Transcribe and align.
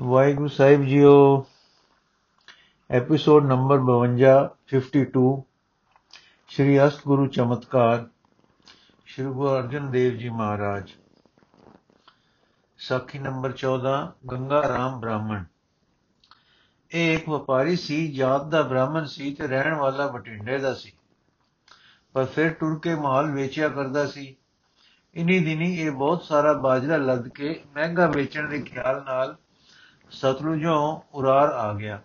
ਵਾਹਿਗੁਰੂ 0.00 0.48
ਸਾਹਿਬ 0.48 0.82
ਜੀਓ 0.82 1.46
episode 2.90 3.46
number 3.46 3.80
52 3.80 4.48
52 4.68 5.42
Shri 6.48 6.86
Ashtguru 6.86 7.26
ਚਮਤਕਾਰ, 7.26 8.06
ਸ਼੍ਰੀ 9.06 9.26
ਗੁਰੂ 9.26 9.54
ਅਰਜਨ 9.54 9.90
ਦੇਵ 9.90 10.16
ਜੀ 10.16 10.28
ਮਹਾਰਾਜ। 10.28 10.90
ਸਾਖੀ 12.78 13.18
ਨੰਬਰ 13.18 13.52
14 13.52 14.12
ਗੰਗਾ 14.32 14.68
ਰਾਮ 14.68 15.00
ਬ੍ਰਾਹਮਣ। 15.00 15.44
ਇਹ 16.90 17.18
ਇੱਕ 17.18 17.28
ਵਪਾਰੀ 17.28 17.76
ਸੀ 17.76 18.12
ਜਾਤ 18.12 18.44
ਦਾ 18.44 18.62
ਬ੍ਰਾਹਮਣ 18.62 19.04
ਸੀ 19.04 19.34
ਤੇ 19.34 19.46
ਰਹਿਣ 19.46 19.74
ਵਾਲਾ 19.74 20.06
ਬਟਿੰਡੇ 20.06 20.58
ਦਾ 20.58 20.74
ਸੀ। 20.74 20.92
ਪਰ 22.12 22.24
ਫਿਰ 22.24 22.50
ਟੁਰ 22.50 22.78
ਕੇ 22.78 22.94
ਮਾਲ 22.94 23.30
ਵੇਚਿਆ 23.30 23.68
ਕਰਦਾ 23.68 24.06
ਸੀ। 24.06 24.36
ਇਨੀ 25.14 25.38
ਦਿਨੀ 25.38 25.80
ਇਹ 25.80 25.90
ਬਹੁਤ 25.90 26.22
ਸਾਰਾ 26.22 26.52
ਬਾਜਰਾ 26.52 26.96
ਲੱਦ 26.96 27.28
ਕੇ 27.28 27.62
ਮਹਿੰਗਾ 27.76 28.06
ਵੇਚਣ 28.06 28.48
ਦੇ 28.48 28.62
ਖਿਆਲ 28.62 29.04
ਨਾਲ 29.04 29.36
ਸਤਲੁਜੋਂ 30.14 30.78
ਉਰਾਰ 31.14 31.52
ਆ 31.52 31.72
ਗਿਆ 31.74 32.00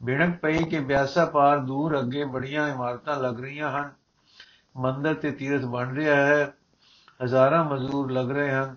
ਬਿਣਕ 0.00 0.36
ਪਈ 0.36 0.64
ਕਿ 0.64 0.78
ਬਿਆਸਾ 0.80 1.24
ਪਾਰ 1.24 1.58
ਦੂਰ 1.58 1.98
ਅੱਗੇ 2.00 2.24
ਬੜੀਆਂ 2.24 2.68
ਇਮਾਰਤਾਂ 2.68 3.16
ਲੱਗ 3.16 3.40
ਰਹੀਆਂ 3.40 3.70
ਹਨ 3.70 3.90
ਮੰਦਰ 4.74 5.14
ਤੇ 5.14 5.30
ਤੀਰਥ 5.30 5.64
ਬਣ 5.64 5.94
ਰਿਹਾ 5.94 6.16
ਹੈ 6.16 6.52
ਹਜ਼ਾਰਾਂ 7.24 7.64
ਮਜ਼ਦੂਰ 7.64 8.10
ਲੱਗ 8.10 8.30
ਰਹੇ 8.30 8.50
ਹਨ 8.50 8.76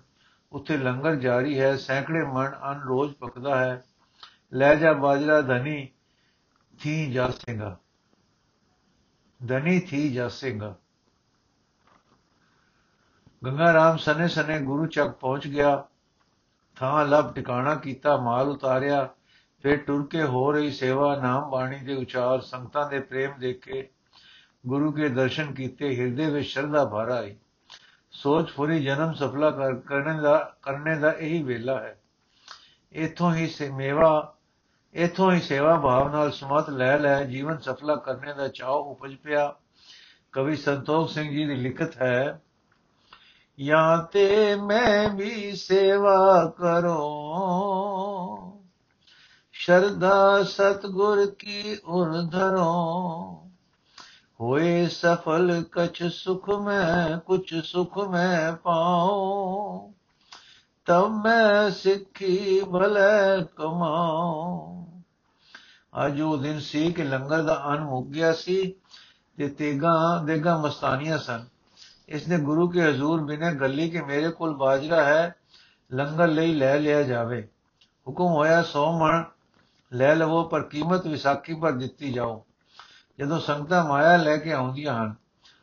ਉੱਥੇ 0.52 0.76
ਲੰਗਰ 0.76 1.14
ਜਾਰੀ 1.16 1.58
ਹੈ 1.60 1.74
ਸੈਂਕੜੇ 1.76 2.24
ਮਣ 2.24 2.52
ਅਨ 2.70 2.80
ਰੋਜ਼ 2.80 3.14
ਪਕਦਾ 3.14 3.56
ਹੈ 3.56 3.82
ਲੈ 4.52 4.74
ਜਾ 4.74 4.92
ਬਾਜਰਾ 4.92 5.40
ਧਨੀ 5.42 5.88
ਥੀ 6.80 7.12
ਜਾਸੇਗਾ 7.12 7.76
ਧਨੀ 9.40 9.78
ਥੀ 9.80 10.08
ਜਾਸੇਗਾ 10.12 10.74
ਗੰਗਾ 13.42 13.72
ਰਾਮ 13.72 13.96
ਸਨੇ 13.96 14.28
ਸਨੇ 14.28 14.58
ਗੁਰੂ 14.60 14.86
ਚੱਕ 14.86 15.16
ਪਹੁੰਚ 15.16 15.46
ਗਿਆ 15.48 15.76
ਥਾਂ 16.76 17.06
ਲੱਭ 17.06 17.34
ਟਿਕਾਣਾ 17.34 17.74
ਕੀਤਾ, 17.74 18.16
ਮਾਲ 18.16 18.48
ਉਤਾਰਿਆ, 18.48 19.08
ਫਿਰ 19.62 19.76
ਟੁਰ 19.76 20.06
ਕੇ 20.06 20.22
ਹੋ 20.22 20.52
ਰਹੀ 20.52 20.70
ਸੇਵਾ, 20.70 21.16
ਨਾਮ 21.16 21.50
ਬਾਣੀ 21.50 21.78
ਦੇ 21.78 21.94
ਉਚਾਰ, 21.94 22.40
ਸੰਗਤਾਂ 22.40 22.90
ਦੇ 22.90 23.00
ਪ੍ਰੇਮ 23.00 23.32
ਦੇਖੇ, 23.38 23.88
ਗੁਰੂ 24.66 24.92
ਕੇ 24.92 25.08
ਦਰਸ਼ਨ 25.08 25.54
ਕੀਤੇ, 25.54 25.96
ਹਿਰਦੇ 25.96 26.30
ਵਿੱਚ 26.30 26.48
ਸ਼ਰਧਾ 26.48 26.84
ਭਰ 26.84 27.08
ਆਈ। 27.08 27.36
ਸੋਚ 28.10 28.50
ਫੁਰੀ 28.50 28.84
ਜਨਮ 28.84 29.12
ਸਫਲਾ 29.12 29.50
ਕਰਨ 29.86 30.22
ਦਾ, 30.22 30.56
ਕਰਨੇ 30.62 30.98
ਦਾ 30.98 31.12
ਇਹੀ 31.12 31.42
ਵੇਲਾ 31.42 31.80
ਹੈ। 31.80 32.00
ਇਥੋਂ 32.92 33.34
ਹੀ 33.34 33.46
ਸੇਵਾ 33.46 34.32
ਇਥੋਂ 34.94 35.32
ਹੀ 35.32 35.40
ਸੇਵਾ 35.40 35.76
ਭਾਵ 35.76 36.12
ਨਾਲ 36.12 36.30
ਸਮਤ 36.30 36.70
ਲੈ 36.70 36.98
ਲੈ, 36.98 37.24
ਜੀਵਨ 37.24 37.58
ਸਫਲਾ 37.58 37.96
ਕਰਨੇ 37.96 38.34
ਦਾ 38.34 38.48
ਚਾਅ 38.48 38.68
ਉਪਜ 38.68 39.14
ਪਿਆ। 39.14 39.54
ਕਵੀ 40.32 40.56
ਸੰਤੋਖ 40.56 41.10
ਸਿੰਘ 41.10 41.30
ਜੀ 41.30 41.44
ਦੀ 41.46 41.54
ਲਿਖਤ 41.54 42.02
ਹੈ 42.02 42.40
ਜਾਂ 43.60 44.02
ਤੇ 44.02 44.54
ਮੈਂ 44.54 45.10
ਵੀ 45.10 45.52
ਸੇਵਾ 45.56 46.54
ਕਰੋ। 46.58 47.02
ਸ਼ਰਧਾ 49.52 50.42
ਸਤਗੁਰ 50.42 51.26
ਕੀ 51.38 51.76
ਉਰ 51.84 52.22
ਧਰੋ। 52.22 53.32
ਹੋਏ 54.40 54.88
ਸਫਲ, 54.88 55.64
ਕਛ 55.72 56.02
ਸੁਖ 56.02 56.50
ਮੈਂ, 56.50 57.18
ਕੁਛ 57.18 57.54
ਸੁਖ 57.64 57.98
ਮੈਂ 57.98 58.52
ਪਾਉ। 58.52 59.92
ਤਬ 60.86 61.24
ਮੈਂ 61.24 61.70
ਸਿੱਖੀ 61.70 62.60
ਭਲੇ 62.60 63.44
ਕਮਾਉ। 63.56 64.84
ਅੱਜ 66.06 66.20
ਉਹ 66.20 66.38
ਦਿਨ 66.38 66.60
ਸੀ 66.60 66.92
ਕਿ 66.92 67.04
ਲੰਗਰ 67.04 67.42
ਦਾ 67.42 67.64
ਅਨ 67.72 67.80
ਮੁੱਕ 67.80 68.06
ਗਿਆ 68.06 68.32
ਸੀ 68.32 68.74
ਤੇ 69.36 69.48
ਤੇਗਾ 69.48 70.22
ਦੇਗਾ 70.24 70.56
ਮਸਤਾਨੀਆਂ 70.56 71.18
ਸਨ। 71.18 71.44
ਇਸਨੇ 72.08 72.38
ਗੁਰੂ 72.38 72.68
ਕੇ 72.68 72.82
ਹਜ਼ੂਰ 72.82 73.24
ਬਿਨੇ 73.24 73.54
ਗੱਲੀ 73.54 73.90
ਕਿ 73.90 74.02
ਮੇਰੇ 74.02 74.28
ਕੋਲ 74.28 74.56
ਬਾਜਰਾ 74.56 75.04
ਹੈ, 75.04 75.34
ਲੰਗਰ 75.92 76.28
ਲਈ 76.28 76.54
ਲੈ 76.54 76.78
ਲਿਆ 76.78 77.02
ਜਾਵੇ। 77.02 77.48
ਹੁਕਮ 78.08 78.24
ਹੋਇਆ 78.24 78.62
100 78.62 78.92
ਮਣ 78.98 79.24
ਲੈ 79.92 80.14
ਲਵੋ, 80.14 80.44
ਪਰ 80.44 80.62
ਕੀਮਤ 80.62 81.06
ਵਿਸਾਖੀ 81.06 81.54
ਪਰ 81.54 81.72
ਦਿੱਤੀ 81.72 82.12
ਜਾਓ। 82.12 82.44
ਜਦੋਂ 83.18 83.40
ਸੰਗਤਾਂ 83.40 83.84
ਮਾਇਆ 83.84 84.16
ਲੈ 84.16 84.36
ਕੇ 84.36 84.52
ਆਉਂਦੀਆਂ 84.52 85.02
ਹਨ 85.02 85.14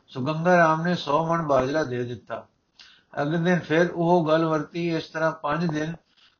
ਸੁਗੰਗਾ 0.08 0.57
ਰਾਮ 0.57 0.81
ਨੇ 0.81 0.95
100 0.95 1.25
ਮਣ 1.25 1.41
ਬਾਜਰਾ 1.41 1.84
ਦੇ 1.84 2.03
ਦਿੱਤਾ। 2.03 2.47
ਅਗਲੇ 3.22 3.38
ਦਿਨ 3.38 3.59
ਫਿਰ 3.59 3.91
ਉਹ 3.95 4.28
ਗੱਲ 4.28 4.45
ਵਰਤੀ। 4.45 4.95
ਇਸ 4.95 5.07
ਤਰ੍ਹਾਂ 5.07 5.31
5 5.31 5.66
ਦਿਨ 5.66 5.95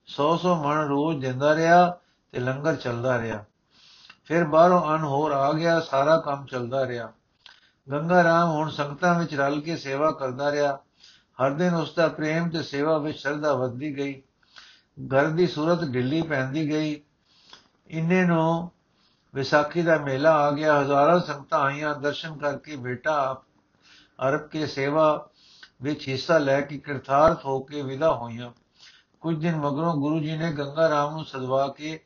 100-100 0.07 0.55
ਮਣ 0.55 0.88
ਰੋਜ਼ 0.88 1.22
ਦਿੰਦਾ 1.22 1.55
ਰਿਹਾ 1.55 1.97
ਤੇ 2.31 2.39
ਲੰਗਰ 2.39 2.75
ਚੱਲਦਾ 2.75 3.22
ਰਿਹਾ। 3.22 3.44
ਫਿਰ 4.25 4.44
ਬਾਹਰੋਂ 4.44 4.95
ਅਨ 4.95 5.03
ਹੋਰ 5.03 5.31
ਆ 5.31 5.53
ਗਿਆ, 5.53 5.79
ਸਾਰਾ 5.79 6.17
ਕੰਮ 6.17 6.45
ਚੱਲਦਾ 6.45 6.88
ਰਿਹਾ। 6.88 7.13
ਗੰਗਾ 7.91 8.23
ਰਾਮ 8.23 8.49
ਹੁਣ 8.49 8.69
ਸੰਗਤਾਂ 8.69 9.19
ਵਿੱਚ 9.19 9.35
ਰਲ 9.35 9.61
ਕੇ 9.61 9.77
ਸੇਵਾ 9.77 10.11
ਕਰਦਾ 10.11 10.51
ਰਿਹਾ। 10.51 10.79
ਹਰ 11.11 11.51
ਦਿਨ 11.51 11.73
ਉਸ 11.73 11.95
ਦਾ 11.95 12.07
ਪ੍ਰੇਮ 12.07 12.49
ਤੇ 12.49 12.63
ਸੇਵਾ 12.63 12.97
ਵਿੱਚ 12.97 13.17
ਸ਼ਰਧਾ 13.17 13.53
ਵੱਧਦੀ 13.53 13.97
ਗਈ। 13.97 14.21
ਘਰ 15.07 15.25
ਦੀ 15.25 15.47
ਸੂਰਤ 15.47 15.93
ਢਿੱਲੀ 15.93 16.22
ਪੈਂਦੀ 16.22 16.69
ਗਈ। 16.69 17.01
ਇੰਨੇ 17.88 18.25
ਨੂੰ 18.25 18.72
ਵਿਸਾਖੀ 19.33 19.81
ਦਾ 19.81 19.97
ਮੇਲਾ 19.97 20.31
ਆ 20.31 20.51
ਗਿਆ। 20.51 20.81
ਹਜ਼ਾਰਾਂ 20.81 21.19
ਸੰਗਤਾਂ 21.19 21.59
ਆਈਆਂ 21.59 21.95
ਦਰਸ਼ਨ 21.95 22.38
ਕਰਕੇ 22.38 22.75
ਬੇਟਾ 22.75 23.41
ਅਰਬ 24.27 24.47
ਕੇ 24.47 24.67
ਸੇਵਾ 24.67 25.29
ਵਿੱਚ 25.81 26.07
ਹਿੱਸਾ 26.07 26.38
ਲੈ 26.38 26.61
ਕੇ 26.61 26.77
ਕਿਰਥਾਰਥ 26.77 27.45
ਹੋ 27.45 27.59
ਕੇ 27.59 27.81
ਵਿਦਾ 27.81 28.13
ਹੋਈਆਂ। 28.13 28.51
ਕੁਝ 29.22 29.41
ਦਿਨ 29.41 29.55
ਮਗਰੋਂ 29.55 29.95
ਗੁਰੂ 29.95 30.19
ਜੀ 30.19 30.38
ਨੇ 30.38 30.51
ਗੰਗਾ 30.51 30.89
ਰਾਮ 30.89 31.11
ਨੂੰ 31.11 31.25
ਸਦਵਾ 31.25 31.67
ਕੇ 31.67 31.99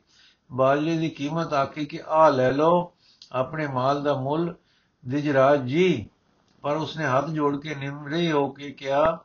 ਬਾਜਰੇ 0.52 0.96
ਦੀ 0.96 1.08
ਕੀਮਤ 1.08 1.52
ਆਖੀ 1.52 1.86
ਕਿ 1.86 2.00
ਆ 2.08 2.28
ਲੈ 2.28 2.52
ਲਓ, 2.52 2.92
ਆਪਣੇ 3.32 3.66
ਮਾਲ 3.66 4.02
ਦਾ 4.02 4.14
ਮੁੱਲ 4.14 4.54
ਦਿਜਰਾਜ 5.08 5.62
ਜੀ, 5.62 6.08
ਪਰ 6.62 6.76
ਉਸਨੇ 6.76 7.04
ਹੱਥ 7.04 7.26
ਜੋੜ 7.26 7.56
ਕੇ 7.60 7.74
ਨਿਮਰੇ 7.74 8.32
ਹੋ 8.32 8.48
ਕੇ 8.48 8.70
ਕਿਹਾ, 8.70 9.24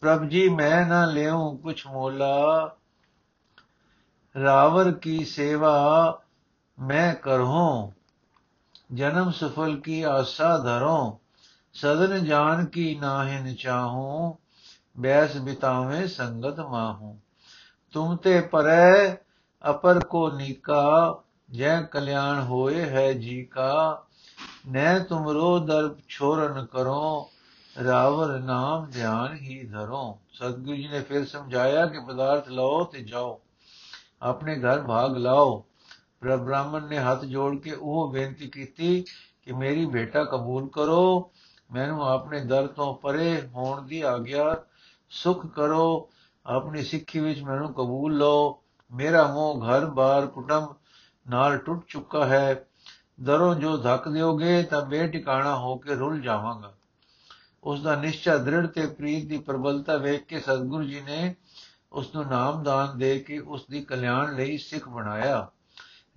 ਪ੍ਰਭ 0.00 0.24
ਜੀ, 0.24 0.48
ਮੈਂ 0.48 0.86
ਨਾ 0.86 1.06
ਲਿਉ 1.06 1.56
ਕੁਛ 1.56 1.86
ਮੋਲਾ। 1.86 2.74
ਰਾਵਰ 4.42 4.92
ਕੀ 4.92 5.24
ਸੇਵਾ 5.24 6.20
ਮੈਂ 6.78 7.14
ਕਰਹੂੰ 7.14 7.92
ਜਨਮ 8.92 9.30
ਸਫਲ 9.30 9.80
ਕੀ 9.80 10.02
ਆਸਾ 10.02 10.58
ਧਰੋ? 10.58 11.20
ਸਦਨ 11.72 12.24
ਜਾਨ 12.24 12.64
ਕੀ 12.64 12.94
ਨਾਹਿਨ 12.94 13.54
ਚਾਹੂੰ? 13.54 14.38
ਬੈਸ 14.98 15.36
ਬਿਤਾਵੇਂ 15.36 16.08
ਸੰਗਤ 16.08 16.60
ਮਾਹੂੰ। 16.60 17.20
ਤੁਮ 17.92 18.16
ਤੇ 18.16 18.40
ਪਰੈ 18.40 19.16
ਅਪਰ 19.70 20.04
ਕੋ 20.04 20.30
ਨੀਕਾ, 20.30 21.18
ਜੈ 21.50 21.82
ਕਲਿਆਣ 21.82 22.42
ਹੋਏ 22.42 22.88
ਹੈ 22.88 23.12
ਜੀ 23.12 23.44
ਕਾ। 23.44 24.04
ਨੈ 24.68 24.98
ਤੁਮਰੋ 24.98 25.58
ਦਰ 25.58 25.94
ਛੋਰਨ 26.08 26.66
ਕਰੋ, 26.66 27.30
ਰਾਵਰ 27.84 28.38
ਨਾਮ 28.38 28.90
ਧਿਆਨ 28.90 29.36
ਹੀ 29.36 29.62
ਧਰੋ। 29.66 30.18
ਸਤਿਗੁਰੂ 30.32 30.76
ਜੀ 30.76 30.88
ਨੇ 30.88 31.00
ਫਿਰ 31.00 31.26
ਸਮਝਾਇਆ 31.26 31.86
ਕਿ 31.86 32.00
ਪਦਾਰਥ 32.00 32.48
ਲਓ 32.48 32.84
ਤੇ 32.84 33.02
ਜਾਓ, 33.02 33.40
ਆਪਣੇ 34.22 34.60
ਘਰ 34.60 34.80
ਭਾਗ 34.80 35.16
ਲਾਓ। 35.16 35.64
ਪਰ 36.20 36.36
ਬ੍ਰਾਹਮਣ 36.36 36.86
ਨੇ 36.88 36.98
ਹੱਥ 36.98 37.24
ਜੋੜ 37.24 37.54
ਕੇ 37.56 37.72
ਉਹ 37.72 38.12
ਬੇਨਤੀ 38.12 38.48
ਕੀਤੀ 38.48 39.02
ਕਿ 39.42 39.52
ਮੇਰੀ 39.52 39.86
ਬੇਟਾ 39.86 40.24
ਕਬੂਲ 40.24 40.68
ਕਰੋ, 40.68 41.30
ਮੈਨੂੰ 41.70 42.08
ਆਪਣੇ 42.08 42.40
ਦਰ 42.40 42.66
ਤੋਂ 42.66 42.94
ਪਰੇ 42.94 43.40
ਹੋਣ 43.54 43.82
ਦੀ 43.82 44.00
ਆਗਿਆ 44.02 44.54
ਸੁਖ 45.10 45.46
ਕਰੋ, 45.46 46.08
ਆਪਣੀ 46.46 46.82
ਸਿੱਖੀ 46.82 47.20
ਵਿੱਚ 47.20 47.42
ਮੈਨੂੰ 47.42 47.72
ਕਬੂਲ 47.74 48.16
ਲਓ। 48.18 48.62
ਮੇਰਾ 48.92 49.26
ਮੋਹ 49.26 49.64
ਘਰ-ਬਾਰ 49.66 50.26
ਕੁਟੰਬ 50.26 50.74
ਨਾਲ 51.30 51.58
ਟੁੱਟ 51.58 51.84
ਚੁੱਕਾ 51.88 52.26
ਹੈ। 52.26 52.66
ਦਰੋਂ 53.22 53.54
ਜੋ 53.54 53.76
ਧੱਕ 53.76 54.08
ਦਿਓਗੇ 54.08 54.62
ਤਾਂ 54.62 54.82
ਬੇਟਿਕਾਣਾ 54.82 55.56
ਹੋ 55.56 55.76
ਕੇ 55.76 55.94
ਰੁੱਲ 55.94 56.20
ਜਾਵਾਂਗਾ। 56.20 56.74
ਉਸ 57.64 57.82
ਦਾ 57.82 57.96
ਨਿਸ਼ਚਾ 57.96 58.36
ਦ੍ਰਿੜ 58.36 58.66
ਤੇ 58.66 58.86
ਪ੍ਰੀਤ 58.86 59.28
ਦੀ 59.28 59.38
ਪ੍ਰਬਲਤਾ 59.38 59.96
ਵੇਖ 59.96 60.24
ਕੇ 60.24 60.40
ਸਤਿਗੁਰੂ 60.40 60.84
ਜੀ 60.84 61.00
ਨੇ 61.00 61.34
ਉਸ 61.92 62.14
ਨੂੰ 62.14 62.26
ਨਾਮਦਾਨ 62.26 62.98
ਦੇ 62.98 63.18
ਕੇ 63.18 63.38
ਉਸ 63.38 63.66
ਦੀ 63.70 63.84
ਕਲਿਆਣ 63.84 64.34
ਲਈ 64.34 64.58
ਸਿੱਖ 64.58 64.88
ਬਣਾਇਆ। 64.88 65.48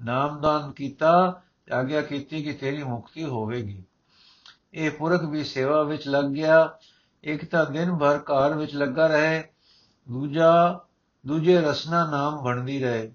ਨਾਮਦਾਨ 0.03 0.71
ਕੀਤਾ 0.71 1.41
ਤੇ 1.65 1.73
ਆਗਿਆ 1.73 2.01
ਕੀਤੀ 2.01 2.43
ਕਿ 2.43 2.53
ਤੇਰੀ 2.53 2.83
ਮੁਕਤੀ 2.83 3.23
ਹੋਵੇਗੀ। 3.23 3.83
ਇਹ 4.73 4.91
ਪੁਰਖ 4.91 5.23
ਵੀ 5.23 5.43
ਸੇਵਾ 5.43 5.83
ਵਿੱਚ 5.83 6.07
ਲੱਗ 6.07 6.25
ਗਿਆ। 6.25 6.77
ਇੱਕ 7.23 7.45
ਤਾਂ 7.45 7.65
ਦਿਨ 7.65 7.97
ਭਰ 7.97 8.17
ਘਰ 8.17 8.53
ਵਿੱਚ 8.53 8.75
ਲੱਗਾ 8.75 9.07
ਰਹੇ। 9.07 9.43
ਦੂਜਾ, 10.09 10.79
ਦੂਜੇ 11.27 11.61
ਰਸਨਾ 11.61 12.11
ਨਾਮ 12.11 12.43
ਬਣਦੀ 12.43 12.83
ਰਹੇ। 12.83 13.11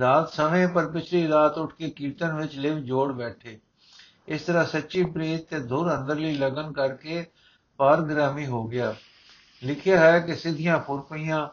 ਰਾਤ 0.00 0.32
ਸਮੇਂ 0.32 0.68
ਪਰ 0.68 0.86
ਪਿਛਲੀ 0.86 1.28
ਰਾਤ 1.28 1.58
ਉੱਠ 1.58 1.74
ਕੇ 1.74 1.90
ਕੀਰਤਨ 1.90 2.34
ਵਿੱਚ 2.34 2.56
ਲਿਵ 2.56 2.78
ਜੋੜ 2.78 3.12
ਬੈਠੇ। 3.12 3.58
ਇਸ 4.28 4.42
ਤਰ੍ਹਾਂ 4.42 4.64
ਸੱਚੀ 4.64 5.04
ਪ੍ਰੀਤ 5.04 5.48
ਤੇ 5.48 5.60
ਧੁਰ 5.60 5.94
ਅੰਦਰਲੀ 5.94 6.36
ਲਗਨ 6.36 6.72
ਕਰਕੇ 6.72 7.26
ਪਾਰਗ੍ਰਾਮੀ 7.76 8.46
ਹੋ 8.46 8.66
ਗਿਆ। 8.66 8.94
ਲਿਖਿਆ 9.64 10.00
ਹੈ 10.00 10.20
ਕਿ 10.20 10.34
ਸਿੱਧੀਆਂ 10.34 10.78
ਫੁਰ 10.78 11.00
ਪਈਆਂ। 11.00 11.48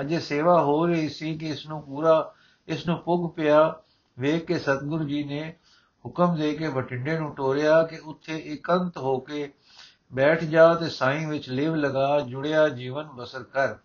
ਅਜੇ 0.00 0.20
ਸੇਵਾ 0.20 0.62
ਹੋ 0.62 0.86
ਰਹੀ 0.86 1.08
ਸੀ 1.08 1.38
ਕਿ 1.38 1.46
ਇਸ 1.46 1.66
ਨੂੰ 1.66 1.82
ਪੂਰਾ, 1.82 2.34
ਇਸ 2.68 2.86
ਨੂੰ 2.86 2.98
ਪੁੱਗ 2.98 3.36
ਪਿਆ। 3.36 3.80
ਵੇਖ 4.18 4.44
ਕੇ 4.44 4.58
ਸਤਗੁਰੂ 4.58 5.04
ਜੀ 5.04 5.24
ਨੇ 5.24 5.56
ਹੁਕਮ 6.04 6.36
ਦੇ 6.36 6.52
ਕੇ 6.52 6.68
ਬਟਿੰਡੇ 6.68 7.18
ਨੂੰ 7.18 7.34
ਟੋਰਿਆ 7.34 7.82
ਕਿ 7.82 7.98
ਉੱਥੇ 7.98 8.36
ਇਕੰਤ 8.38 8.96
ਹੋ 8.96 9.18
ਕੇ 9.18 9.52
ਬੈਠ 10.14 10.44
ਜਾ 10.44 10.74
ਤੇ 10.74 10.88
ਸਾਈਂ 10.88 11.28
ਵਿੱਚ 11.28 11.50
ਲਿਵ 11.50 11.74
ਲਗਾ, 11.74 12.20
ਜੁੜਿਆ 12.20 12.68
ਜੀਵਨ 12.68 13.04
ਬਸਰ 13.04 13.42
ਕਰ। 13.42 13.76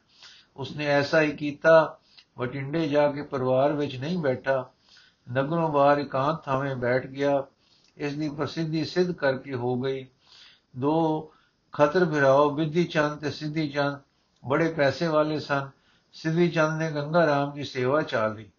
ਉਸਨੇ 0.57 0.85
ਐਸਾ 0.85 1.21
ਹੀ 1.21 1.31
ਕੀਤਾ 1.31 1.99
ਬਟਿੰਡੇ 2.37 2.87
ਜਾ 2.89 3.11
ਕੇ 3.11 3.21
ਪਰਿਵਾਰ 3.21 3.73
ਵਿੱਚ 3.73 3.95
ਨਹੀਂ 3.95 4.17
ਬੈਠਾ, 4.17 4.71
ਨਗਰੋਂ 5.31 5.69
ਬਾਹਰ 5.69 5.97
ਇਕਾਂਤ 5.97 6.43
ਥਾਵੇਂ 6.43 6.75
ਬੈਠ 6.75 7.05
ਗਿਆ 7.07 7.43
ਇਸ 7.97 8.13
ਦੀ 8.13 8.29
ਪ੍ਰਸਿੱਧੀ 8.29 8.85
ਸਿੱਧ 8.85 9.11
ਕਰਕੇ 9.11 9.53
ਹੋ 9.53 9.75
ਗਈ। 9.75 10.07
ਦੋ 10.77 11.31
ਖਤਰ 11.73 12.05
ਫਿਰਾਓ 12.05 12.49
ਵਿਧੀ 12.49 12.83
ਚੰਦ 12.83 13.19
ਤੇ 13.19 13.31
ਸਿੱਧੀ 13.31 13.69
ਚੰਦ, 13.69 13.99
ਬੜੇ 14.45 14.73
ਪੈਸੇ 14.73 15.07
ਵਾਲੇ 15.07 15.39
ਸਨ। 15.39 15.69
ਸਿੱਧੀ 16.13 16.49
ਚੰਦ 16.49 16.81
ਨੇ 16.81 16.91
ਗੰਗਾ 16.91 17.25
ਰਾਮ 17.25 17.51
ਦੀ 17.51 17.63
ਸੇਵਾ 17.63 18.01
ਚਾਲ। 18.01 18.35
ਲਈ 18.35 18.49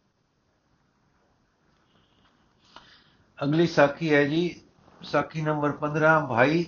ਅਗਲੀ 3.44 3.66
ਸਾਖੀ 3.66 4.14
ਹੈ 4.14 4.24
ਜੀ, 4.24 4.60
ਸਾਖੀ 5.02 5.42
ਨੰਬਰ 5.42 5.72
15 5.72 6.26
ਭਾਈ 6.26 6.66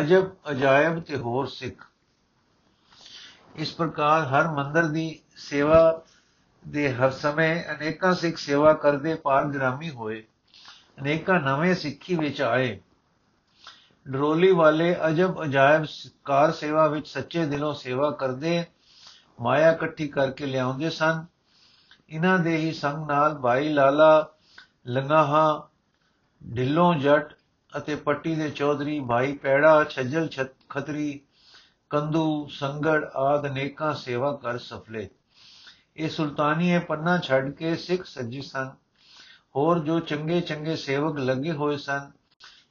ਅਜਬ, 0.00 0.30
ਅਜਾਇਬ 0.50 1.00
ਤੇ 1.00 1.16
ਹੋਰ 1.16 1.46
ਸਿੱਖ। 1.46 1.86
ਇਸ 3.56 3.74
ਪ੍ਰਕਾਰ 3.74 4.24
ਹਰ 4.24 4.48
ਮੰਦਰ 4.48 4.86
ਦੀ 4.86 5.20
ਸੇਵਾ 5.36 6.02
ਦੇ 6.68 6.92
ਹਰ 6.94 7.10
ਸਮੇਂ 7.10 7.62
ਅਨੇਕਾਂ 7.72 8.14
ਸਿੱਖ 8.14 8.36
ਸੇਵਾ 8.36 8.72
ਕਰਦੇ 8.72 9.14
ਪਾਰਗ੍ਰਾਮੀ 9.14 9.90
ਹੋਏ, 9.90 10.22
ਅਨੇਕਾਂ 11.00 11.40
ਨਵੇਂ 11.40 11.74
ਸਿੱਖੀ 11.74 12.16
ਵਿੱਚ 12.16 12.42
ਆਏ। 12.42 12.80
ਡਰੋਲੀ 14.06 14.52
ਵਾਲੇ 14.52 14.94
ਅਜਬ, 15.08 15.42
ਅਜਾਇਬ 15.44 15.84
ਕਾਰ 16.24 16.52
ਸੇਵਾ 16.52 16.86
ਵਿੱਚ 16.86 17.08
ਸੱਚੇ 17.08 17.44
ਦਿਲੋਂ 17.46 17.74
ਸੇਵਾ 17.74 18.10
ਕਰਦੇ, 18.10 18.64
ਮਾਇਆ 19.40 19.72
ਇਕੱਠੀ 19.72 20.08
ਕਰਕੇ 20.08 20.46
ਲਿਆਉਂਦੇ 20.46 20.90
ਸਨ। 20.90 21.24
ਇਹਨਾਂ 22.10 22.38
ਦੇ 22.38 22.56
ਹੀ 22.56 22.72
ਸੰਗ 22.72 23.06
ਨਾਲ 23.08 23.34
ਭਾਈ 23.34 23.68
ਲਾਲਾ 23.68 24.28
ਲੰਗਾਹਾ, 24.86 25.68
ਢਿੱਲੋਂ 26.56 26.94
ਜੱਟ 26.94 27.34
ਅਤੇ 27.76 27.94
ਪੱਟੀ 27.96 28.34
ਦੇ 28.34 28.50
ਚੌਧਰੀ 28.50 29.00
ਭਾਈ 29.00 29.32
ਪੈੜਾ, 29.32 29.84
ਛੱਜਲ 29.84 30.28
ਖਤਰੀ 30.68 31.20
ਕੰਦੂ 31.90 32.46
ਸੰਗੜ 32.46 33.04
ਆਦ 33.04 33.46
ਅਨੇਕਾਂ 33.46 33.94
ਸੇਵਾ 33.94 34.32
ਕਰ 34.42 34.58
ਸਫਲੇ। 34.58 35.08
ਇਹ 35.96 36.08
ਸੁਲਤਾਨੀਏ 36.08 36.78
ਪੰਨਾ 36.78 37.18
ਛੱਡ 37.18 37.50
ਕੇ 37.50 37.74
ਸਿੱਖ 37.76 38.04
ਸੱਜੀ 38.04 38.40
ਸਨ। 38.42 38.70
ਹੋਰ 39.56 39.78
ਜੋ 39.78 40.00
ਚੰਗੇ 40.00 40.40
ਚੰਗੇ 40.40 40.76
ਸੇਵਕ 40.76 41.18
ਲੱਗੇ 41.18 41.52
ਹੋਏ 41.52 41.76
ਸਨ, 41.76 42.10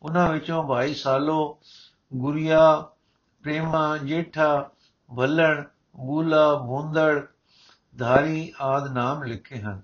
ਉਹਨਾਂ 0.01 0.31
ਵਿੱਚੋਂ 0.33 0.63
ਭਾਈ 0.63 0.93
ਸਾਲੋ, 0.93 1.59
ਗੁਰੀਆ, 2.15 2.91
ਪ੍ਰੇਮਾ, 3.43 3.97
ਜੇਠਾ, 3.97 4.69
ਭੱਲਣ, 5.17 5.63
ਬੂਲਾ, 5.95 6.53
ਬੁੰਦੜ, 6.55 7.21
ਧਾਰੀ 7.97 8.53
ਆਦ 8.61 8.91
ਨਾਮ 8.91 9.23
ਲਿਖੇ 9.23 9.59
ਹਨ। 9.61 9.81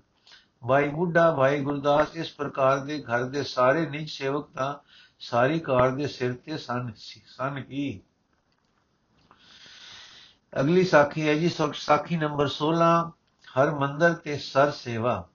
ਭਾਈ 0.68 0.88
ਬੁੱਢਾ, 0.88 1.30
ਭਾਈ 1.34 1.60
ਗੁਰਦਾਸ 1.60 2.16
ਇਸ 2.16 2.32
ਪ੍ਰਕਾਰ 2.32 2.78
ਦੇ 2.78 3.02
ਘਰ 3.02 3.24
ਦੇ 3.24 3.42
ਸਾਰੇ 3.42 3.86
ਨਿਜ 3.86 4.10
ਸੇਵਕ 4.10 4.50
ਤਾਂ 4.50 4.74
ਸਾਰੀ 5.20 5.58
ਕਾਰ 5.58 5.90
ਦੇ 5.90 6.06
ਸਿਰ 6.06 6.32
ਤੇ 6.34 6.56
ਸਨ 6.58 6.92
ਸਨ 7.26 7.64
ਹੀ। 7.70 8.00
ਅਗਲੀ 10.60 10.84
ਸਾਖੀ 10.84 11.28
ਹੈ 11.28 11.34
ਜੀ 11.34 11.48
ਸਾਖੀ 11.74 12.16
ਨੰਬਰ 12.16 12.48
16 12.48 13.12
ਹਰ 13.56 13.70
ਮੰਦਰ 13.70 14.14
ਤੇ 14.14 14.36
ਸਰ 14.36 14.70
ਸੇਵਾ। 14.70 15.28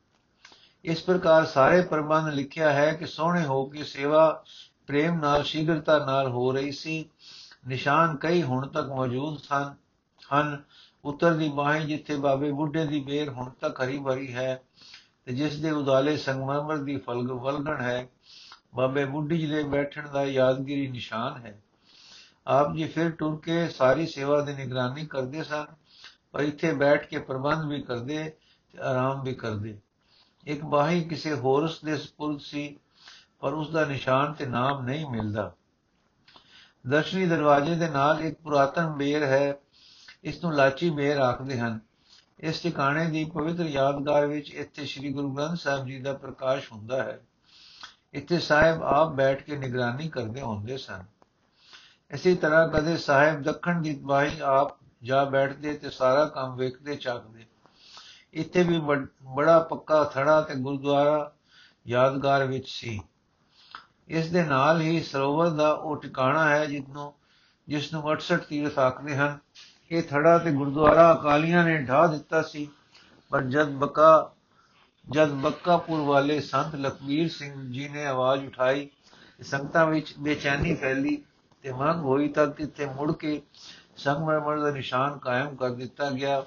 ਇਸ 0.83 1.03
ਪ੍ਰਕਾਰ 1.03 1.45
ਸਾਰੇ 1.45 1.81
ਪ੍ਰਬੰਧ 1.81 2.27
ਲਿਖਿਆ 2.27 2.73
ਹੈ 2.73 2.93
ਕਿ 2.93 3.05
ਸੋਹਣੇ 3.05 3.45
ਹੋ 3.45 3.65
ਕੇ 3.65 3.83
ਸੇਵਾ 3.83 4.43
ਪ੍ਰੇਮ 4.87 5.19
ਨਾਲ, 5.19 5.43
ਸ਼ੀਘਰਤਾ 5.43 6.05
ਨਾਲ 6.05 6.27
ਹੋ 6.27 6.51
ਰਹੀ 6.51 6.71
ਸੀ। 6.71 7.09
ਨਿਸ਼ਾਨ 7.67 8.15
ਕਈ 8.15 8.43
ਹੁਣ 8.43 8.67
ਤੱਕ 8.67 8.87
ਮੌਜੂਦ 8.87 9.39
ਸਨ, 9.39 9.73
ਹਨ। 10.35 10.63
ਉੱਤਰ 11.05 11.33
ਦੀ 11.33 11.49
ਬਾਹੀਂ 11.49 11.85
ਜਿੱਥੇ 11.85 12.15
ਬਾਬੇ 12.15 12.51
ਬੁੱਢੇ 12.51 12.85
ਦੀ 12.85 12.99
ਬੇਰ 12.99 13.29
ਹੁਣ 13.29 13.49
ਤੱਕ 13.49 13.81
ਹਰੀ 13.81 13.99
ਭਰੀ 13.99 14.33
ਹੈ 14.33 14.61
ਤੇ 15.25 15.33
ਜਿਸ 15.33 15.59
ਦੇ 15.59 15.71
ਉਦਾਲੇ 15.71 16.17
ਸੰਗਮਰਮਰ 16.17 16.77
ਦੀ 16.77 16.97
ਫਲਗ 16.97 17.31
ਵਲਗਣ 17.31 17.81
ਹੈ, 17.81 18.07
ਬਾਬੇ 18.75 19.05
ਬੁੱਢੀ 19.05 19.37
ਜੀ 19.37 19.47
ਦੇ 19.47 19.63
ਬੈਠਣ 19.63 20.07
ਦਾ 20.07 20.23
ਯਾਦਗਿਰੀ 20.23 20.87
ਨਿਸ਼ਾਨ 20.87 21.37
ਹੈ। 21.37 21.61
ਆਪ 22.47 22.73
ਜੀ 22.75 22.87
ਫਿਰ 22.87 23.09
ਟੁਰ 23.09 23.39
ਕੇ 23.39 23.67
ਸਾਰੀ 23.67 24.07
ਸੇਵਾ 24.07 24.41
ਦੀ 24.41 24.53
ਨਿਗਰਾਨੀ 24.53 25.05
ਕਰਦੇ 25.05 25.43
ਸਨ। 25.43 25.65
ਪਰ 26.33 26.39
ਇੱਥੇ 26.39 26.73
ਬੈਠ 26.73 27.07
ਕੇ 27.07 27.19
ਪ੍ਰਬੰਧ 27.19 27.65
ਵੀ 27.65 27.81
ਕਰਦੇ 27.81 28.33
ਤੇ 28.71 28.79
ਆਰਾਮ 28.79 29.23
ਵੀ 29.23 29.33
ਕਰਦੇ। 29.33 29.77
ਇੱਕ 30.47 30.63
ਬਾਹੀ 30.63 31.03
ਕਿਸੇ 31.03 31.33
ਹੋਰਸ 31.33 31.81
ਦੇ 31.81 31.97
ਸਪੁਰਦ 31.97 32.39
ਸੀ, 32.39 32.79
ਪਰ 33.39 33.53
ਉਸ 33.53 33.69
ਦਾ 33.69 33.85
ਨਿਸ਼ਾਨ 33.85 34.33
ਤੇ 34.33 34.45
ਨਾਮ 34.45 34.85
ਨਹੀਂ 34.85 35.05
ਮਿਲਦਾ। 35.05 35.55
ਦਰਸ਼ਨੀ 36.87 37.25
ਦਰਵਾਜ਼ੇ 37.25 37.75
ਦੇ 37.75 37.89
ਨਾਲ 37.89 38.21
ਇੱਕ 38.21 38.39
ਪੁਰਾਤਨ 38.41 38.87
ਬੇਰ 38.87 39.23
ਹੈ, 39.23 39.57
ਇਸ 40.23 40.43
ਨੂੰ 40.43 40.53
ਲਾਚੀ 40.53 40.89
ਬੇਰ 40.89 41.17
ਆਖਦੇ 41.17 41.59
ਹਨ। 41.59 41.79
ਇਸ 42.39 42.61
ਟਿਕਾਣੇ 42.61 43.05
ਦੀ 43.05 43.25
ਪਵਿੱਤਰ 43.25 43.65
ਯਾਦਗਾਰ 43.65 44.25
ਵਿੱਚ 44.25 44.51
ਇੱਥੇ 44.51 44.85
ਸ੍ਰੀ 44.85 45.13
ਗੁਰੂ 45.13 45.31
ਗ੍ਰੰਥ 45.31 45.57
ਸਾਹਿਬ 45.57 45.85
ਜੀ 45.85 45.99
ਦਾ 45.99 46.13
ਪ੍ਰਕਾਸ਼ 46.13 46.71
ਹੁੰਦਾ 46.71 47.03
ਹੈ। 47.03 47.19
ਇੱਥੇ 48.13 48.39
ਸਾਹਿਬ 48.39 48.83
ਆਪ 48.83 49.11
ਬੈਠ 49.11 49.43
ਕੇ 49.43 49.57
ਨਿਗਰਾਨੀ 49.57 50.09
ਕਰਦੇ 50.09 50.41
ਹੁੰਦੇ 50.41 50.77
ਸਨ। 50.77 51.03
ਇਸੇ 52.11 52.35
ਤਰ੍ਹਾਂ 52.35 52.67
ਕਦੇ 52.67 52.97
ਸਾਹਿਬ 52.97 53.41
ਦੱਖਣ 53.41 53.81
ਦੀ 53.81 53.95
ਬਾਈ 53.95 54.39
ਆਪ 54.43 54.82
ਜਾ 55.03 55.23
ਬੈਠਦੇ 55.23 55.73
ਤੇ 55.73 55.89
ਸਾਰਾ 55.89 56.25
ਕੰਮ 56.25 56.55
ਵੇਖਦੇ, 56.55 56.95
ਚਾਕਦੇ। 56.95 57.45
ਇੱਥੇ 58.33 58.63
ਵੀ 58.63 58.79
ਬੜਾ 59.23 59.59
ਪੱਕਾ 59.59 60.03
ਥੜਾ 60.03 60.41
ਤੇ 60.41 60.55
ਗੁਰਦੁਆਰਾ 60.55 61.33
ਯਾਦਗਾਰ 61.87 62.45
ਵਿੱਚ 62.45 62.69
ਸੀ। 62.69 63.01
ਇਸ 64.07 64.31
ਦੇ 64.31 64.43
ਨਾਲ 64.43 64.81
ਹੀ 64.81 65.03
ਸਰੋਵਰ 65.03 65.49
ਦਾ 65.49 65.71
ਉਹ 65.71 65.97
ਟਿਕਾਣਾ 65.97 66.49
ਹੈ 66.49 66.65
ਜਿੱਥੋਂ 66.65 67.11
ਜਿਸ 67.67 67.93
ਨੂੰ 67.93 68.01
68 68.11 68.37
ਤੀਰਥ 68.49 68.79
ਆਖਦੇ 68.79 69.15
ਹਨ। 69.15 69.37
ਇਹ 69.91 70.03
ਥੜਾ 70.03 70.37
ਤੇ 70.37 70.51
ਗੁਰਦੁਆਰਾ 70.51 71.13
ਅਕਾਲੀਆਂ 71.13 71.63
ਨੇ 71.65 71.77
ਢਾ 71.77 72.07
ਦਿੱਤਾ 72.07 72.41
ਸੀ, 72.41 72.69
ਪਰ 73.29 73.41
ਜਦ 73.41 73.69
ਬਕਾ, 73.69 74.33
ਜਦ 75.09 75.29
ਬੱਕਾਪੁਰ 75.29 76.01
ਵਾਲੇ 76.01 76.39
ਸੰਤ 76.39 76.75
ਲਖਵੀਰ 76.75 77.29
ਸਿੰਘ 77.29 77.73
ਜੀ 77.73 77.89
ਨੇ 77.89 78.05
ਆਵਾਜ਼ 78.05 78.45
ਉਠਾਈ, 78.45 78.89
ਸੰਗਤਾਂ 79.41 79.85
ਵਿੱਚ 79.85 80.13
ਬੇਚੈਨੀ 80.19 80.75
ਫੈਲੀ 80.75 81.23
ਤੇ 81.61 81.71
ਮੰਗ 81.71 82.03
ਹੋਈ 82.03 82.27
ਤਾਂ 82.27 82.47
ਕਿਤੇ 82.47 82.85
ਮੁੜ 82.85 83.11
ਕੇ 83.11 83.41
ਸੰਗਮਰਮਰ 83.97 84.59
ਦਾ 84.59 84.71
ਨਿਸ਼ਾਨ 84.71 85.17
ਕਾਇਮ 85.17 85.55
ਕਰ 85.55 85.69
ਦਿੱਤਾ 85.69 86.09
ਗਿਆ, 86.09 86.45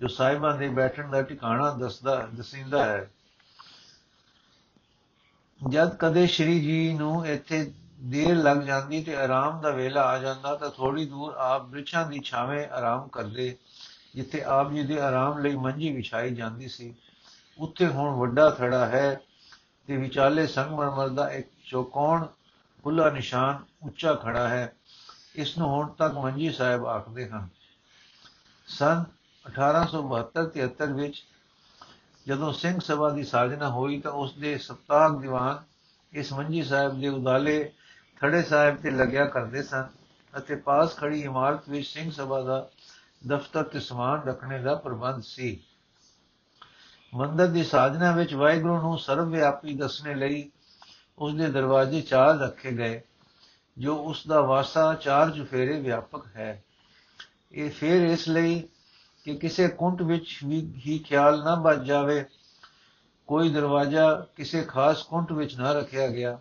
ਜੋ 0.00 0.08
ਸਾਹਿਬਾਂ 0.08 0.58
ਦੇ 0.58 0.68
ਬੈਠਣ 0.68 1.10
ਦਾ 1.10 1.22
ਟਿਕਾਣਾ 1.22 1.70
ਦੱਸਦਾ, 1.70 2.28
ਦਸਿੰਦਾ 2.34 2.84
ਹੈ। 2.84 3.10
ਜਦ 5.68 5.96
ਕਦੇ 5.96 6.26
ਸ਼੍ਰੀ 6.26 6.60
ਜੀ 6.60 6.94
ਨੂੰ 6.94 7.26
ਇੱਥੇ 7.26 7.72
ਦੇਰ 8.00 8.36
ਲੱਗ 8.36 8.56
ਜਾਂਦੀ 8.56 9.02
ਤੇ 9.02 9.16
ਆਰਾਮ 9.16 9.60
ਦਾ 9.60 9.70
ਵੇਲਾ 9.70 10.02
ਆ 10.02 10.18
ਜਾਂਦਾ, 10.18 10.54
ਤਾਂ 10.54 10.70
ਥੋੜੀ 10.70 11.06
ਦੂਰ 11.06 11.34
ਆਪ 11.34 11.64
ਬ੍ਰਿਛਾਂ 11.64 12.06
ਦੀ 12.06 12.18
ਛਾਵੇਂ 12.18 12.68
ਆਰਾਮ 12.68 13.08
ਕਰਦੇ, 13.08 13.56
ਜਿੱਥੇ 14.14 14.42
ਆਪ 14.42 14.72
ਜੀ 14.72 14.82
ਦੇ 14.82 15.00
ਆਰਾਮ 15.00 15.38
ਲਈ 15.38 15.56
ਮੰਜੀ 15.56 15.92
ਵਿਛਾਈ 15.92 16.34
ਜਾਂਦੀ 16.34 16.68
ਸੀ। 16.68 16.94
ਉੱਥੇ 17.58 17.86
ਹੁਣ 17.86 18.14
ਵੱਡਾ 18.14 18.50
ਥੜਾ 18.50 18.86
ਹੈ 18.86 19.20
ਤੇ 19.86 19.96
ਵਿਚਾਲੇ 19.96 20.46
ਸੰਗਮਰਮਰ 20.46 21.08
ਦਾ 21.08 21.30
ਇੱਕ 21.30 21.48
ਚੌਕੌਣ 21.70 22.26
ਖੁੱਲਾ 22.84 23.10
ਨਿਸ਼ਾਨ 23.10 23.64
ਉੱਚਾ 23.82 24.14
ਖੜਾ 24.14 24.48
ਹੈ। 24.48 24.75
ਇਸ 25.36 25.58
ਨੂੰ 25.58 25.68
ਹੁਣ 25.68 25.88
ਤੱਕ 25.88 26.14
ਮੰਜੀ 26.14 26.50
ਸਾਹਿਬ 26.50 26.86
ਆਖਦੇ 26.86 27.28
ਹਨ। 27.28 27.48
ਸਨ 28.66 29.04
1872-73 29.46 30.94
ਵਿੱਚ 30.94 31.24
ਜਦੋਂ 32.26 32.52
ਸਿੰਘ 32.52 32.80
ਸਭਾ 32.80 33.10
ਦੀ 33.10 33.24
ਸਾਜਨਾ 33.24 33.70
ਹੋਈ 33.70 34.00
ਤਾਂ 34.00 34.12
ਉਸ 34.12 34.34
ਦੇ 34.34 34.58
ਸਪਤਾਹਕ 34.58 35.20
ਦੀਵਾਨ 35.20 35.62
ਇਸ 36.12 36.32
ਮੰਜੀ 36.32 36.62
ਸਾਹਿਬ 36.62 37.00
ਦੇ 37.00 37.08
ਉਦਾਲੇ 37.08 37.72
ਥੜੇ 38.20 38.42
ਸਾਹਿਬ 38.42 38.76
ਤੇ 38.76 38.90
ਲੱਗਿਆ 38.90 39.24
ਕਰਦੇ 39.24 39.62
ਸਨ 39.62 39.84
ਅਤੇ 40.38 40.56
ਪਾਸ 40.56 40.96
ਖੜੀ 40.96 41.20
ਇਮਾਰਤ 41.20 41.68
ਵਿੱਚ 41.68 41.86
ਸਿੰਘ 41.86 42.10
ਸਭਾ 42.10 42.40
ਦਾ 42.40 42.68
ਦਫ਼ਤਰ 43.26 43.62
ਤੇ 43.62 43.80
ਸਮਾਨ 43.80 44.22
ਰੱਖਣੇ 44.22 44.62
ਦਾ 44.62 44.74
ਪ੍ਰਬੰਧ 44.74 45.22
ਸੀ। 45.22 45.60
ਮੰਦਰ 47.14 47.46
ਦੀ 47.46 47.64
ਸਾਜਨਾ 47.64 48.12
ਵਿੱਚ 48.12 48.34
ਵਾਹਿਗੁਰੂ 48.34 48.80
ਨੂੰ 48.80 48.98
ਸਰਵ 48.98 49.30
ਵਿਆਪੀ 49.30 49.74
ਦੱਸਣੇ 49.74 50.14
ਲਈ 50.14 50.50
ਉਸ 51.18 51.34
ਦੇ 51.34 51.50
ਦਰਵਾਜ਼ੇ 51.50 52.00
ਚਾਰ 52.00 52.38
ਰੱਖੇ 52.38 52.72
ਗਏ। 52.72 53.02
ਜੋ 53.78 53.96
ਉਸ 53.96 54.26
ਦਾ 54.26 54.40
ਵਾਸਾ 54.40 54.94
ਚਾਰ 54.94 55.30
ਜੁਫੇਰੇ 55.30 55.80
ਵਿਆਪਕ 55.80 56.26
ਹੈ। 56.36 56.64
ਇਹ 57.52 57.70
ਫੇਰ 57.70 58.02
ਇਸ 58.02 58.28
ਲਈ 58.28 58.68
ਕਿ 59.24 59.36
ਕਿਸੇ 59.36 59.68
ਕੁੰਟ 59.68 60.02
ਵਿੱਚ 60.02 60.38
ਵੀ 60.46 60.82
ਹੀ 60.86 60.98
ਖਿਆਲ 60.98 61.44
ਨਾ 61.44 61.54
ਬਚ 61.54 61.78
ਜਾਵੇ। 61.78 62.24
ਕੋਈ 63.26 63.50
ਦਰਵਾਜ਼ਾ 63.50 64.26
ਕਿਸੇ 64.36 64.62
ਖਾਸ 64.62 65.02
ਕੁੰਟ 65.02 65.32
ਵਿੱਚ 65.32 65.56
ਨਾ 65.56 65.72
ਰੱਖਿਆ 65.72 66.08
ਗਿਆ। 66.08 66.40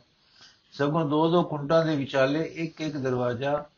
ਸਗੋਂ 0.71 1.09
ਦੋ 1.09 1.31
ਦੋ 1.31 1.43
ਕੁੰਟਾਂ 1.43 1.85
ਦੇ 1.85 1.95
ਵਿਚਾਲੇ 1.95 2.43
ਇੱਕ 2.43 2.81
ਇੱਕ 2.81 2.97
ਦਰਵਾਜ਼ਾ 2.97 3.69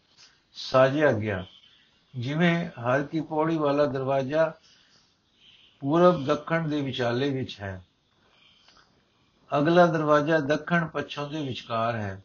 ਸਾਜਿਆ 0.54 1.12
ਗਿਆ। 1.12 1.46
ਜਿਵੇਂ 2.16 2.68
ਹਰ 2.68 3.04
ਕੀ 3.04 3.22
ਪੌੜੀ 3.22 3.58
ਵਾਲਾ 3.58 3.86
ਦਰਵਾਜ਼ਾ 3.86 4.54
ਪੂਰਬ 5.80 6.26
ਦੱਖਣ 6.26 6.68
ਦੇ 6.68 6.82
ਵਿਚਾਲੇ 6.82 7.30
ਵਿੱਚ 7.30 7.60
ਹੈ। 7.62 7.86
ਅਗਲਾ 9.58 9.86
ਦਰਵਾਜ਼ਾ 9.86 10.40
ਦੱਖਣ 10.40 10.88
ਪੱਛਮ 10.88 11.30
ਦੇ 11.30 11.48
ਵਿਚਕਾਰ 11.48 11.96
ਹੈ। 11.96 12.22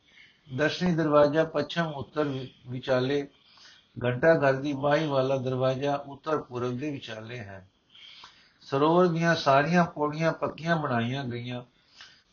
ਦਰਸ਼ਨੀ 0.56 0.94
ਦਰਵਾਜ਼ਾ 0.94 1.44
ਪੱਛਮ 1.44 1.86
ਉੱਤਰ 1.86 2.24
ਵਿਚਾਲੇ, 2.66 3.28
ਘੰਟਾ 4.04 4.34
ਘਰ 4.34 4.52
ਦੀ 4.52 4.72
ਬਾਈ 4.72 5.06
ਵਾਲਾ 5.06 5.36
ਦਰਵਾਜ਼ਾ 5.36 5.94
ਉੱਤਰ 5.94 6.38
ਪੂਰਬ 6.38 6.78
ਦੇ 6.78 6.90
ਵਿਚਾਲੇ 6.90 7.38
ਹੈ। 7.38 7.68
ਸਰੋਵਰ 8.60 9.06
ਦੀਆਂ 9.06 9.34
ਸਾਰੀਆਂ 9.34 9.84
ਪੌੜੀਆਂ 9.84 10.32
ਪੱਕੀਆਂ 10.32 10.76
ਬਣਾਈਆਂ 10.76 11.24
ਗਈਆਂ। 11.24 11.62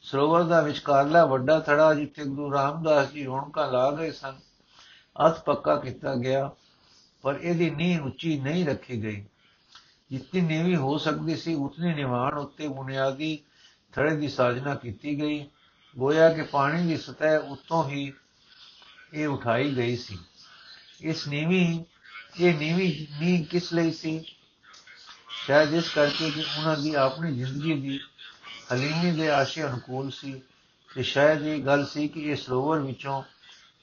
ਸਰੋਵਰ 0.02 0.44
ਦਾ 0.44 0.62
ਵਿਚਕਾਰਲਾ 0.62 1.26
ਵੱਡਾ 1.26 1.60
ਥੜਾ 1.60 1.94
ਜਿੱਥੇ 1.94 2.24
ਗੁਰੂ 2.24 2.52
ਰਾਮਦਾਸ 2.54 3.12
ਜੀ 3.12 3.26
ਰੌਣਕਾਂ 3.26 3.72
ਲਾ 3.72 3.92
ਗਏ 3.92 4.12
ਸਨ 4.12 4.36
ਅਤ 5.28 5.44
ਪੱਕਾ 5.44 5.76
ਕੀਤਾ 5.76 6.16
ਗਿਆ, 6.16 6.50
ਪਰ 7.22 7.40
ਇਹਦੀ 7.42 7.70
ਨੀਂਹ 7.70 8.02
ਉੱਚੀ 8.02 8.40
ਨਹੀਂ 8.40 8.66
ਰੱਖੀ 8.66 9.04
ਗਈ। 9.04 9.26
ਜਿੰਨੀ 10.12 10.42
ਨੀਵੀਂ 10.42 10.76
ਹੋ 10.76 10.98
ਸਕਦੀ 10.98 11.36
ਸੀ, 11.36 11.54
ਉਤਨੀ 11.54 11.94
ਨਿਵਾਣ 11.94 12.34
ਉੱਤੇ 12.34 12.68
ਬੁਨਿਆਦੀ 12.68 13.40
ਥੜੇ 13.94 14.16
ਦੀ 14.16 14.28
ਸਾਜਨਾ 14.28 14.76
ਕੀਤੀ 14.76 15.20
ਗਈ। 15.20 15.46
ਗੋਇਆ 15.98 16.34
ਕਿ 16.34 16.42
ਪਾਣੀ 16.42 16.88
ਦੀ 16.88 16.98
ਸਤਹ 16.98 17.48
ਉੱਤੋਂ 17.48 17.90
ਹੀ 17.90 18.14
ਇਹ 19.14 19.28
ਉਠਾਈ 19.28 19.76
ਗਈ 19.76 19.96
ਸੀ। 19.98 20.18
ਇਸ 21.02 21.28
ਨੀਵੀਂ, 21.28 21.84
ਇਹ 22.40 22.54
ਨੀਵੀਂ 22.58 23.08
ਨੀ 23.20 23.44
ਕਿਸ 23.44 23.74
ਲਈ 23.74 23.92
ਸੀ? 23.92 24.26
ਸ਼ਾਇਦ 25.30 25.74
ਇਸ 25.74 25.90
ਕਰਕੇ 25.90 26.32
ਕਿ 26.32 26.42
ਉਹਨਾਂ 26.42 26.78
ਦੀ 26.78 26.94
ਆਪਣੀ 26.96 27.36
ਜ਼ਿੰਦਗੀ 27.36 27.74
ਦੀ 27.74 28.00
ਹਲੀਮੀ 28.74 29.12
ਦੇ 29.12 29.30
ਆਸ਼ੇ 29.30 29.64
ਅਨੁਕੂਲ 29.64 30.12
ਸੀ 30.12 30.42
ਤੇ 30.96 31.04
ਸ਼ਾਇਦ 31.04 31.42
ਇਹ 31.42 31.60
ਗੱਲ 31.60 31.86
ਸੀ 31.86 32.08
ਕਿ 32.08 32.22
ਇਹ 32.22 32.36
ਸਰੋਵਰ 32.36 32.80
ਵਿੱਚੋਂ 32.80 33.24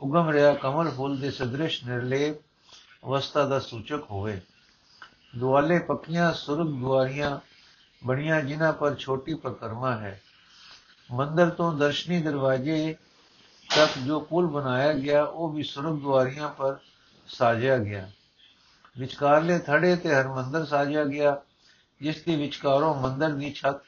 ਉਗਮ 0.01 0.31
ਰਿਹਾ 0.31 0.55
ਕਮਲ 0.55 0.91
ਫੁੱਲ 0.91 1.17
ਦੇ 1.17 1.31
ਸਦ੍ਰਿਸ਼ 1.31 1.85
ਨਿਰਲੇਪ 1.85 2.37
ਅਵਸਥਾ 3.05 3.45
ਦਾ 3.45 3.59
ਸੂਚਕ 3.59 4.01
ਹੋਵੇ। 4.11 4.41
ਦੁਆਲੇ 5.37 5.79
ਪੱਕੀਆਂ 5.79 6.33
ਸੁਰਗ 6.35 6.67
ਦੁਆਰੀਆਂ 6.67 7.41
ਬਣੀਆਂ 8.07 8.43
ਜਿਨ੍ਹਾਂ 8.43 8.73
ਪਰ 8.73 8.95
ਛੋਟੀ 8.95 9.35
ਪ੍ਰਕਰਮਾ 9.35 9.97
ਹੈ। 9.97 10.23
ਮੰਦਰ 11.11 11.51
ਤੋਂ 11.51 11.73
ਦਰਸ਼ਨੀ 11.73 12.23
ਦਰਵਾਜ਼ੇ 12.23 12.97
ਤੱਕ 13.77 13.99
ਜੋ 13.99 14.21
ਪੁਲ 14.21 14.47
ਬਣਾਇਆ 14.47 14.93
ਗਿਆ, 14.93 15.25
ਉਹ 15.25 15.53
ਵੀ 15.53 15.63
ਸੁਰਗ 15.63 16.01
ਦੁਆਰੀਆਂ 16.01 16.49
ਪਰ 16.49 16.77
ਸਾਜਿਆ 17.29 17.79
ਗਿਆ। 17.79 18.11
ਵਿਚਕਾਰਲੇ 18.99 19.59
ਥੜੇ 19.59 19.97
ਤੇ 19.97 20.15
ਹਰਮੰਦਰ 20.15 20.65
ਸਾਜਿਆ 20.65 21.05
ਗਿਆ, 21.05 21.43
ਜਿਸ 22.01 22.23
ਦੇ 22.23 22.37
ਵਿਚਕਾਰੋਂ 22.37 22.95
ਮੰਦਰ 22.95 23.31
ਦੀ 23.31 23.53
ਛੱਤ 23.53 23.83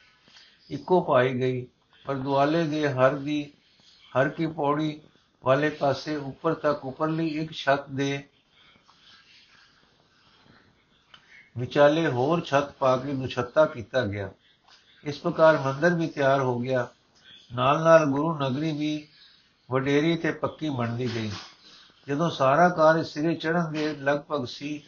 ਇੱਕੋ 0.69 1.01
ਪਾਈ 1.01 1.33
ਗਈ, 1.33 1.67
ਪਰ 2.05 2.15
ਦੁਆਲੇ 2.15 2.63
ਦੇ 2.63 2.89
ਹਰ 2.89 3.15
ਦੀ 3.15 3.53
ਹਰ 4.17 4.29
ਕੀ 4.29 4.47
ਪੌੜੀ 4.47 5.01
ਵਾਲੇ 5.45 5.69
ਪਾਸੇ 5.69 6.15
ਉੱਪਰ 6.15 6.53
ਤੱਕ 6.53 6.85
ਉੱਪਰਲੀ 6.85 7.27
ਇੱਕ 7.27 7.51
ਛੱਤ 7.51 7.89
ਦੇ 7.89 8.23
ਵਿਚਾਲੇ 11.57 12.07
ਹੋਰ 12.07 12.41
ਛੱਤ 12.41 12.71
ਪਾ 12.71 12.97
ਕੇ 12.97 13.13
ਦੁਛੱਤਾ 13.13 13.65
ਕੀਤਾ 13.65 14.05
ਗਿਆ। 14.05 14.31
ਇਸ 15.03 15.19
ਪ੍ਰਕਾਰ 15.19 15.57
ਮੰਦਰ 15.57 15.93
ਵੀ 15.93 16.07
ਤਿਆਰ 16.07 16.41
ਹੋ 16.41 16.59
ਗਿਆ। 16.59 16.87
ਨਾਲ 17.55 17.83
ਨਾਲ 17.83 18.05
ਗੁਰੂ 18.05 18.39
ਨਗਰੀ 18.39 18.71
ਵੀ 18.71 19.07
ਵਡੇਰੀ 19.71 20.17
ਤੇ 20.17 20.31
ਪੱਕੀ 20.31 20.69
ਬਣਦੀ 20.69 21.15
ਗਈ। 21.15 21.31
ਜਦੋਂ 22.07 22.29
ਸਾਰਾ 22.29 22.69
ਕਾਰਜ 22.69 23.05
ਸਿਰੇ 23.05 23.35
ਚੜਨ 23.35 23.71
ਦੇ 23.71 23.95
ਲਗਭਗ 23.95 24.45
ਸੀ 24.45 24.83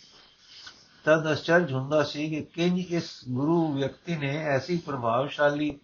ਤਦ 1.03 1.32
ਅਚਰਜ 1.32 1.74
ਹੁੰਦਾ 1.74 2.03
ਸੀ 2.03 2.30
ਕਿ 2.30 2.41
ਕਿੰਜ 2.41 2.80
ਇਸ 2.80 3.22
ਗੁਰੂ 3.30 3.74
ਵਿਅਕਤੀ 3.74 4.15
ਨੇ 4.15 4.38
ਐਸੀ 4.38 4.77
ਪ੍ਰਭਾਵਸ਼ਾਲੀ 4.77 5.80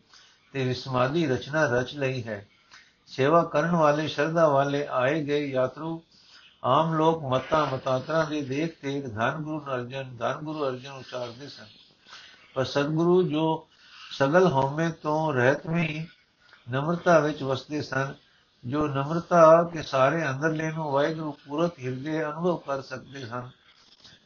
ਤੇ 0.53 0.65
ਵਿਸਮਾਦੀ 0.65 1.27
ਰਚਨਾ 1.27 1.65
ਰਚ 1.65 1.95
ਲਈ 1.95 2.23
ਹੈ। 2.23 2.47
ਸੇਵਾ 3.07 3.43
ਕਰਨ 3.43 3.71
ਵਾਲੇ, 3.71 4.07
ਸ਼ਰਧਾ 4.07 4.47
ਵਾਲੇ 4.47 4.87
ਆਏ 4.91 5.23
ਗਏ 5.23 5.47
ਯਾਤਰੂ, 5.47 6.01
ਆਮ 6.63 6.93
ਲੋਕ 6.93 7.23
ਮਤਾਂ 7.23 7.65
ਮਤਾਂਤਰਾਂ 7.65 8.25
ਦੇ 8.25 8.41
ਦੇਖ 8.41 8.81
ਤੇ 8.81 9.01
ਧੰਨ 9.01 9.41
ਗੁਰੂ 9.41 9.59
ਅਰਜਨ, 9.59 10.17
ਧੰਨ 10.17 10.35
ਗੁਰੂ 10.35 10.67
ਅਰਜਨ 10.67 10.91
ਉਚਾਰਦੇ 10.91 11.47
ਸਨ। 11.47 11.65
ਪਰ 12.53 12.65
ਸਤਿਗੁਰੂ 12.65 13.23
ਜੋ 13.23 13.67
ਸਗਲ 14.11 14.51
ਹਉਮੈ 14.51 14.89
ਤੋਂ 14.89 15.33
ਰਹਿਤਵੀਂ 15.33 16.05
ਨਮਰਤਾ 16.71 17.19
ਵਿੱਚ 17.19 17.43
ਵਸਦੇ 17.43 17.81
ਸਨ, 17.81 18.13
ਜੋ 18.65 18.87
ਨਮਰਤਾ 18.87 19.63
ਕੇ 19.63 19.81
ਸਾਰੇ 19.81 20.29
ਅੰਦਰਲੇ 20.29 20.71
ਨੂੰ 20.71 20.91
ਵਾਹਿਗੁਰੂ 20.91 21.31
ਪੂਰਤ 21.31 21.79
ਹਿਰਦੇ 21.79 22.25
ਅਨੁਭਵ 22.25 22.57
ਕਰ 22.57 22.81
ਸਕਦੇ 22.81 23.25
ਹਨ 23.25 23.49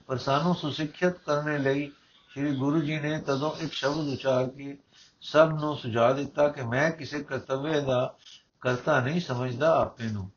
ਪਰ 0.08 0.18
ਸਾਨੂੰ 0.18 0.56
ਸੁਸਿੱਖਿਅਤ 0.56 1.18
ਕਰਨ 1.18 1.62
ਲਈ 1.62 1.92
ਸ੍ਰੀ 2.30 2.56
ਗੁਰੂ 2.56 2.82
ਜੀ 2.82 3.00
ਨੇ 3.00 3.20
ਤਦੋਂ 3.20 3.52
ਇੱਕ 3.60 3.74
ਸ਼ਬਦ 3.74 4.14
ਉਚਾਰ 4.14 4.50
ਕੇ 4.50 4.78
ਸਭ 5.22 5.50
ਨੂੰ 5.60 5.78
ਸੁਝਾ 5.78 6.14
ਦਿੱਤਾ 6.14 6.48
ਕਿ 6.48 6.62
ਮੈਂ 6.62 6.92
ਕਿਸੇ 6.92 7.24
ਕਰਤੱਵਯ 7.24 7.82
ਦਾ 7.82 8.16
ਕਰਤਾ 8.62 9.00
ਨਹੀਂ 9.00 9.22
ਸਮਝਦਾ 9.22 9.82
ਆਪੇ 9.82 10.04
ਨੂੰ। 10.04 10.32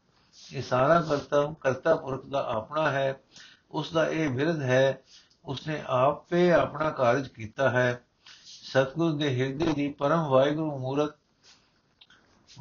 ਇਹ 0.52 0.62
ਸਾਰਾ 0.62 1.00
ਕਰਤਵ 1.00 1.54
ਕਰਤਾ 1.54 1.96
ਪੁਰਖ 1.96 2.26
ਦਾ 2.26 2.46
ਆਪਣਾ 2.48 2.90
ਹੈ, 2.90 3.20
ਉਸ 3.70 3.92
ਦਾ 3.92 4.06
ਇਹ 4.06 4.30
ਵਿਰਧ 4.30 4.62
ਹੈ, 4.62 5.02
ਉਸਨੇ 5.44 5.82
ਆਪੇ 5.86 6.52
ਆਪਣਾ 6.52 6.90
ਕਾਰਜ 6.90 7.28
ਕੀਤਾ 7.28 7.70
ਹੈ। 7.70 8.00
ਸਤਗੁਰ 8.44 9.12
ਦੇ 9.12 9.40
ਹਿਰਦੇ 9.40 9.72
ਦੀ 9.72 9.88
ਪਰਮ 9.88 10.28
ਵਾਹਿਗੁਰੂ 10.28 10.78
ਮੂਰਤ 10.78 11.14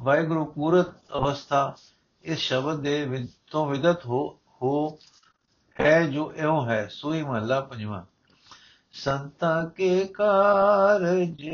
ਵਾਹਿਗੁਰੂ 0.01 0.45
ਪੂਰਤ 0.45 0.87
ਅਵਸਥਾ, 1.17 1.73
ਇਸ 2.23 2.39
ਸ਼ਬਦ 2.39 2.79
ਦੇ 2.79 3.27
ਤੋਂ 3.51 3.65
ਵਿਦਤ 3.65 4.05
ਹੋ 4.05 4.39
ਹੋ 4.61 4.97
ਹੈ 5.79 6.03
ਜੋ 6.03 6.33
ਇਉਂ 6.35 6.65
ਹੈ, 6.65 6.87
ਸੋਈ 6.91 7.23
ਮਹਲਾ 7.23 7.61
ਪੰਜਵਾਂ। 7.61 8.01
ਸੰਤਾਂ 8.93 9.65
ਕੇ 9.65 10.05
ਕਾਰਜ 10.05 11.49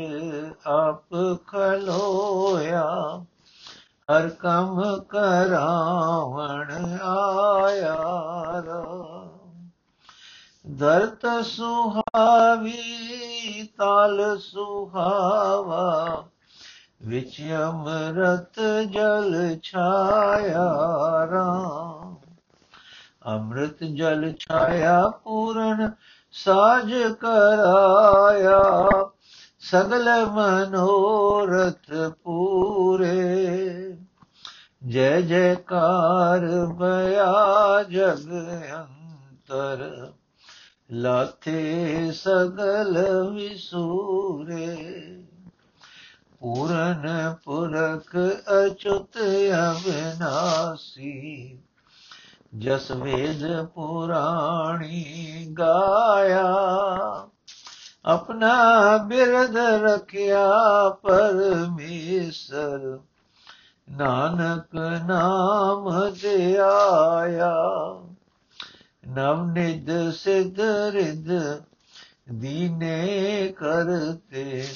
ਆਪ 0.66 1.14
ਖਲੋਇਆ, 1.46 2.90
ਹਰ 4.08 4.28
ਕੰਮ 4.28 4.98
ਕਰਾਵਣ 5.08 6.98
ਆਇਆ 7.02 7.98
ਦਰਤ 10.66 11.26
ਸੁਹਾਵੀ, 11.44 12.82
ਤਾਲ 13.78 14.38
ਸੁਹਾਵਾ 14.38 16.24
ਵਿੱਚ 17.02 17.42
ਅੰਮ੍ਰਿਤ 17.62 18.60
ਜਲ 18.90 19.58
ਛਾਇਆ 19.62 20.64
ਰਾਮ। 21.30 22.16
ਅੰਮ੍ਰਿਤ 23.26 23.84
ਜਲ 23.84 24.32
ਛਾਇਆ 24.40 25.08
ਪੂਰਨ 25.24 25.90
ਸਾਜ 26.32 26.94
ਕਰਾਇਆ, 27.20 28.60
ਸਗਲ 29.60 30.26
ਮਨੋਰਥ 30.26 32.12
ਪੂਰੇ। 32.22 33.96
ਜੈ 34.86 35.20
ਜੈਕਾਰ 35.20 36.66
ਬਿਆ 36.66 37.82
ਜਗ 37.82 38.30
ਅੰਤਰ, 38.74 40.12
ਲਾਥੇ 40.90 42.10
ਸਗਲ 42.12 42.98
ਵਿਸੂਰੇ। 43.32 44.76
ਪੂਰਨ 46.40 47.34
ਪੁਰਖ 47.44 48.16
ਅਚੁਤ 48.48 49.16
ਅਬਨਾਸੀ 49.70 51.58
ਜਸ 52.58 52.90
ਵੇਦ 52.90 53.64
ਪੁਰਾਣੀ 53.64 55.46
ਗਾਇਆ। 55.58 56.54
ਆਪਣਾ 58.04 58.96
ਬਿਰਦ 58.96 59.56
ਰਖਿਆ 59.56 60.48
ਪਰਮੇਸ਼ਰ। 61.02 62.98
ਨਾਨਕ 63.90 64.76
ਨਾਮ 65.08 66.10
ਧਿਆਇਆ। 66.10 67.54
ਨਵ 69.08 69.44
ਨਿਦ 69.44 70.10
ਸਿਧ 70.10 70.60
ਰਿਦ 70.90 71.28
ਦੀਨੇ 72.32 73.08
ਕਰਤੇ। 73.56 74.68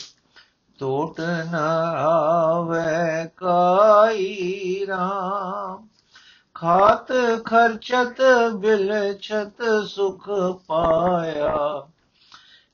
ਟੋਟ 0.81 1.21
ਨਾ 1.21 1.91
ਆਵੇ 1.99 3.29
ਕਾਈ 3.37 4.87
ਰਾਮ। 4.89 5.89
ਖਾਤ 6.55 7.13
ਖਰਚਤ 7.45 8.23
ਬਿਲਛਤ 8.55 9.87
ਸੁਖ 9.89 10.31
ਪਾਇਆ। 10.67 11.87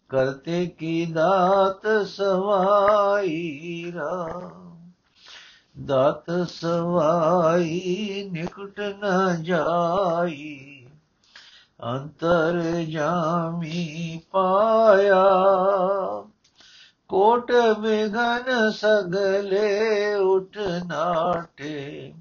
ਕਰਤੇ 0.09 0.66
ਕੀ 0.66 1.07
ਦਾਤ 1.07 2.07
ਸਵਾਈ 2.07 3.92
ਰਾਮ। 3.95 4.90
ਦਾਤ 5.85 6.25
ਸਵਾਈ 6.49 8.28
ਨਿਕਟ 8.33 8.80
ਨ 8.80 9.37
ਜਾਈ। 9.42 10.87
ਅੰਤਰ 11.85 12.61
ਜਾਮੀ 12.88 14.21
ਪਾਇਆ। 14.30 15.25
ਕੋਟ 17.11 17.50
ਵਿਗਨ 17.79 18.71
ਸਗਲੇ 18.71 20.14
ਉਠ 20.14 20.59
ਨਾਟੇ 20.87 22.12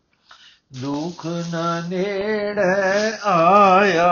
ਦੁਖ 0.82 1.26
ਨ 1.26 1.84
ਨੇੜੇ 1.90 3.12
ਆਇਆ 3.24 4.12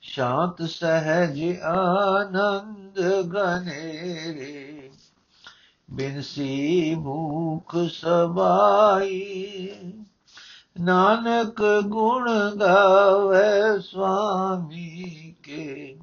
ਸ਼ਾਂਤ 0.00 0.62
ਸਹਿਜ 0.62 1.42
ਆਨੰਦ 1.64 3.00
ਗਨੇਰੇ 3.26 4.90
ਬਿਨਸੀ 5.88 6.94
ਭੂਖ 6.94 7.76
ਸਬਾਈ 7.92 9.20
ਨਾਨਕ 10.80 11.62
ਗੁਣ 11.82 12.30
ਗਾਵੇ 12.50 13.78
ਸੁਆਮੀ 13.80 15.34
ਕੇ 15.42 15.98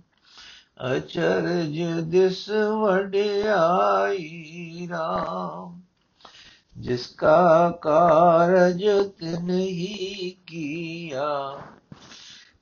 अचरज 0.81 1.75
दिस 2.03 2.49
आई 3.47 4.87
राम, 4.91 5.81
जिसका 6.77 7.69
कारज 7.69 8.81
तिन 9.19 9.49
ही 9.49 10.29
किया। 10.49 11.27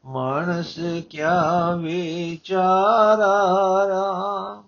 मानस 0.05 0.75
क्या 1.11 1.38
विचारा 1.73 3.38
राम 3.85 4.65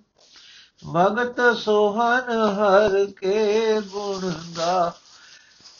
भगत 0.94 1.36
सोहन 1.40 2.30
हर 2.60 3.06
के 3.06 3.76
गुण 3.82 4.30
गा। 4.58 4.78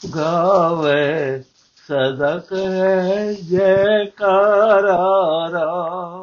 गावे 0.06 1.40
सदक 1.88 2.52
है 2.52 3.34
जयकारा 3.34 5.00
राम। 5.48 6.21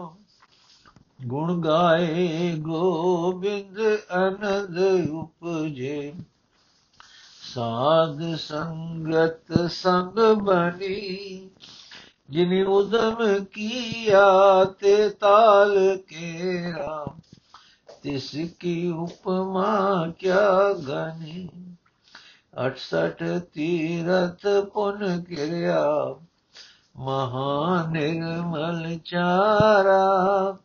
ਗੁਣ 1.29 1.61
ਗਾਏ 1.61 2.53
ਗੋਬਿੰਦ 2.55 3.77
ਅਨੰਦ 4.17 5.09
ਉਪਜੇ। 5.09 6.13
ਸਾਧ 7.53 8.35
ਸੰਗਤ 8.35 9.69
ਸੰਗ 9.69 10.19
ਬਣੀ, 10.35 11.49
ਜਿਨੇ 12.29 12.63
ਉਦਮ 12.63 13.15
ਕੀਆ 13.43 14.63
ਤੇ 14.79 15.09
ਤਾਲ 15.09 15.97
ਕੇਰਾ। 15.97 17.05
ਤਿਸ 18.03 18.31
ਕੀ 18.59 18.89
ਉਪਮਾ 18.91 20.07
ਕਿਆ 20.19 20.73
ਗਾਨੀ 20.87 21.49
68 22.53 23.39
ਤੀਰਥ 23.53 24.67
ਪੁਨ 24.73 25.23
ਕਿਰਿਆ। 25.23 25.85
ਮਹਾ 26.97 27.85
ਨਿਰਮਲ 27.91 28.99
ਚਾਰਾ 29.05 30.57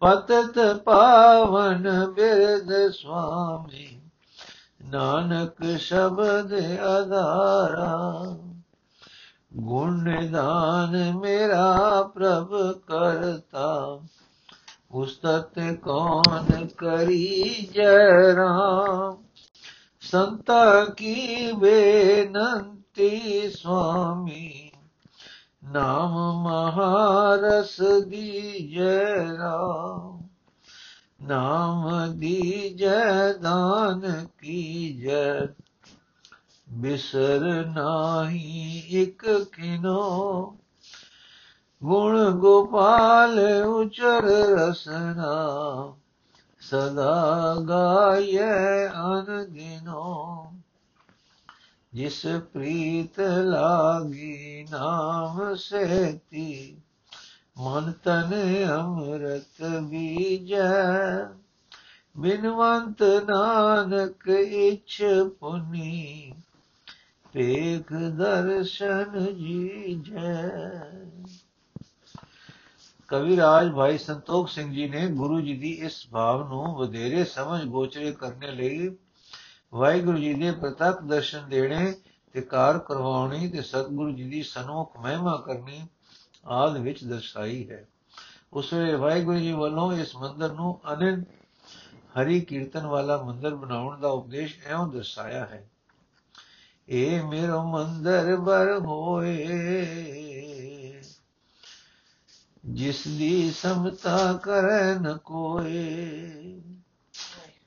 ਪਤਤ 0.00 0.82
ਪਾਵਨ 0.84 2.06
ਬਿਰਦ 2.06 2.92
ਸੁਆਮੀ, 2.92 4.00
ਨਾਨਕ 4.84 5.78
ਸ਼ਬਦ 5.78 6.52
ਆਧਾਰਾ 6.80 8.36
ਗੁਣ 9.56 10.02
ਨਿਦਾਨ 10.02 11.12
ਮੇਰਾ 11.14 12.02
ਪ੍ਰਭ 12.14 12.72
ਕਰਤਾ, 12.72 14.00
ਉਸਤਤ 14.90 15.60
ਕੌਣ 15.82 16.66
ਕਰੀ 16.66 17.68
ਜੈ 17.74 18.34
ਰਾਮ? 18.36 19.16
ਸੰਤਾ 20.00 20.84
ਕੀ 20.84 21.52
ਬੇਨੰਤੀ 21.52 23.50
ਸੁਆਮੀ 23.50 24.59
ਨਾਮ 25.70 26.42
ਮਹਾਰਸ 26.42 27.76
ਦੀਜੈ 28.06 29.14
ਰਾਮ 29.38 30.20
ਨਾਮ 31.22 32.12
ਦੀਜੈ 32.12 33.32
ਦਾਨ 33.32 34.26
ਕੀਜੈ 34.38 35.46
ਬਿਸਰ 36.68 37.64
ਨਾਹੀ 37.66 38.82
ਇਕ 39.02 39.24
ਕਿਨੋ 39.52 40.56
ਗੁਣ 41.82 42.30
ਗੋਪਾਲ 42.30 43.38
ਉਚਰ 43.66 44.24
ਰਸਨਾ 44.50 45.34
ਸਦਾ 46.60 47.54
ਗਾਏ 47.68 48.38
ਅਨਗਿਨੋ 48.86 50.52
ਜਿਸ 51.94 52.26
ਪ੍ਰੀਤ 52.52 53.20
ਲਾਗੀ 53.20 54.66
ਨਾਮ 54.70 55.54
ਸੇਤੀ 55.54 56.76
ਮਨ 57.58 57.92
ਤਨ 58.04 58.30
ਅੰਮ੍ਰਿਤ 58.70 59.64
ਬੀਜੈ। 59.82 61.24
ਬਿਨਵੰਤ 62.18 63.02
ਨਾਨਕ 63.02 64.28
ਇਛ 64.28 65.02
ਪੁਨੀ 65.40 66.32
ਪੇਖ 67.32 67.92
ਦਰਸ਼ਨ 67.92 69.26
ਜੀਜੈ। 69.34 70.48
ਕਵੀ 73.08 73.36
ਰਾਜ 73.36 73.70
ਭਾਈ 73.72 73.98
ਸੰਤੋਖ 73.98 74.48
ਸਿੰਘ 74.48 74.72
ਜੀ 74.72 74.88
ਨੇ 74.88 75.06
ਗੁਰੂ 75.06 75.40
ਜੀ 75.40 75.56
ਦੀ 75.56 75.70
ਇਸ 75.70 76.06
ਭਾਵ 76.10 76.48
ਨੂੰ 76.48 76.74
ਵਧੇਰੇ 76.74 77.24
ਸਮਝ 77.24 77.64
ਗੋਚਰੇ 77.64 78.12
ਕਰਨ 78.12 78.54
ਲਈ 78.54 78.96
ਵਾਹਿਗੁਰੂ 79.74 80.18
ਜੀ 80.18 80.34
ਦੇ 80.34 80.50
ਪ੍ਰਤੱਖ 80.50 81.02
ਦਰਸ਼ਨ 81.02 81.48
ਦੇਣੇ 81.48 81.94
ਤੇ 82.32 82.40
ਕਾਰ 82.40 82.78
ਕਰਵਾਉਣੀ 82.78 83.50
ਤੇ 83.50 83.62
ਸਤਿਗੁਰੂ 83.62 84.10
ਜੀ 84.10 84.24
ਦੀ 84.24 84.42
ਸਨੋਖ 84.42 84.96
ਮਹਿਮਾ 84.96 85.36
ਕਰਨੀ 85.46 85.86
ਆਦ 86.46 86.76
ਵਿੱਚ 86.76 87.04
ਦਰਸਾਈ 87.04 87.70
ਹੈ। 87.70 87.88
ਉਸ 88.52 88.72
ਵੇਲੇ 88.72 88.94
ਵਾਹਿਗੁਰੂ 88.94 89.38
ਜੀ 89.38 89.52
ਵੱਲੋਂ 89.52 89.92
ਇਸ 89.92 90.16
ਮੰਦਰ 90.16 90.52
ਨੂੰ 90.52 90.80
ਅਨੰਦ 90.92 91.24
ਹਰੀ 92.14 92.40
ਕੀਰਤਨ 92.40 92.86
ਵਾਲਾ 92.86 93.22
ਮੰਦਰ 93.22 93.54
ਬਣਾਉਣ 93.54 94.00
ਦਾ 94.00 94.08
ਉਪਦੇਸ਼ 94.08 94.66
ਐਉਂ 94.66 94.92
ਦਰਸਾਇਆ 94.92 95.44
ਹੈ। 95.46 95.70
ਏ 96.88 97.22
ਮੇਰਾ 97.22 97.62
ਮੰਦਰ 97.62 98.36
ਬਰ 98.36 98.78
ਹੋਏ, 98.78 99.46
ਜਿਸ 102.64 103.08
ਦੀ 103.08 103.50
ਸਮਤਾ 103.50 104.32
ਕਰੈ 104.32 104.94
ਨ 104.94 105.18
ਕੋਏ। 105.24 106.49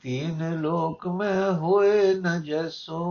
ਤੀਨ 0.04 0.62
ਲੋਕ 0.62 1.08
ਮੈਂ 1.08 1.52
ਹੋਏ 1.52 2.14
ਨ 2.16 2.42
ਜੈਸੋ 2.42 3.04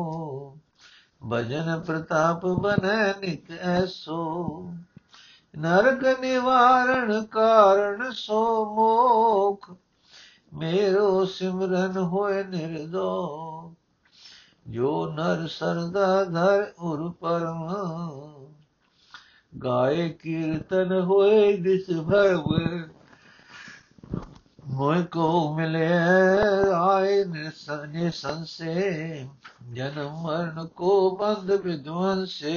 ਭਜਨ 1.31 1.81
ਪ੍ਰਤਾਪ 1.81 2.47
ਬਨੈ 2.47 3.13
ਨਿਤ 3.21 3.51
ਐਸੋ 3.51 4.17
ਨਰਕ 5.55 6.05
ਨਿਵਾਰਣ 6.21 7.23
ਕਾਰਣ 7.25 8.11
ਸੋ 8.11 8.43
ਮੋਖ 8.75 9.71
ਮੇਰੋ 10.53 11.25
ਸਿਮਰਨ 11.25 11.97
ਹੋਏ 11.97 12.43
ਨਿਰਦੋ 12.45 13.75
ਜੋ 14.67 15.07
ਨਰ 15.07 15.47
ਸਰਦਾ 15.49 16.25
ਧਰ 16.25 16.73
ਉਰ 16.79 17.09
ਪਰਮ 17.21 17.69
ਗਾਏ 19.53 20.09
ਕੀਰਤਨ 20.13 21.01
ਹੋਏ 21.01 21.57
ਦਿਸ 21.57 21.91
ਭਵ 24.73 24.79
ਮੋਇ 24.79 25.03
ਕੋ 25.05 25.55
ਮਿਲੇ 25.55 25.87
ਆਏ 26.75 27.25
ਨਿਸਨੇ 27.25 28.11
ਸੰਸੇ 28.11 29.29
ਜਨਮ 29.73 30.21
ਮਰਨ 30.23 30.67
ਕੋ 30.67 31.17
ਬੰਦ 31.17 31.51
ਵਿਦਵੰਸੇ 31.51 32.53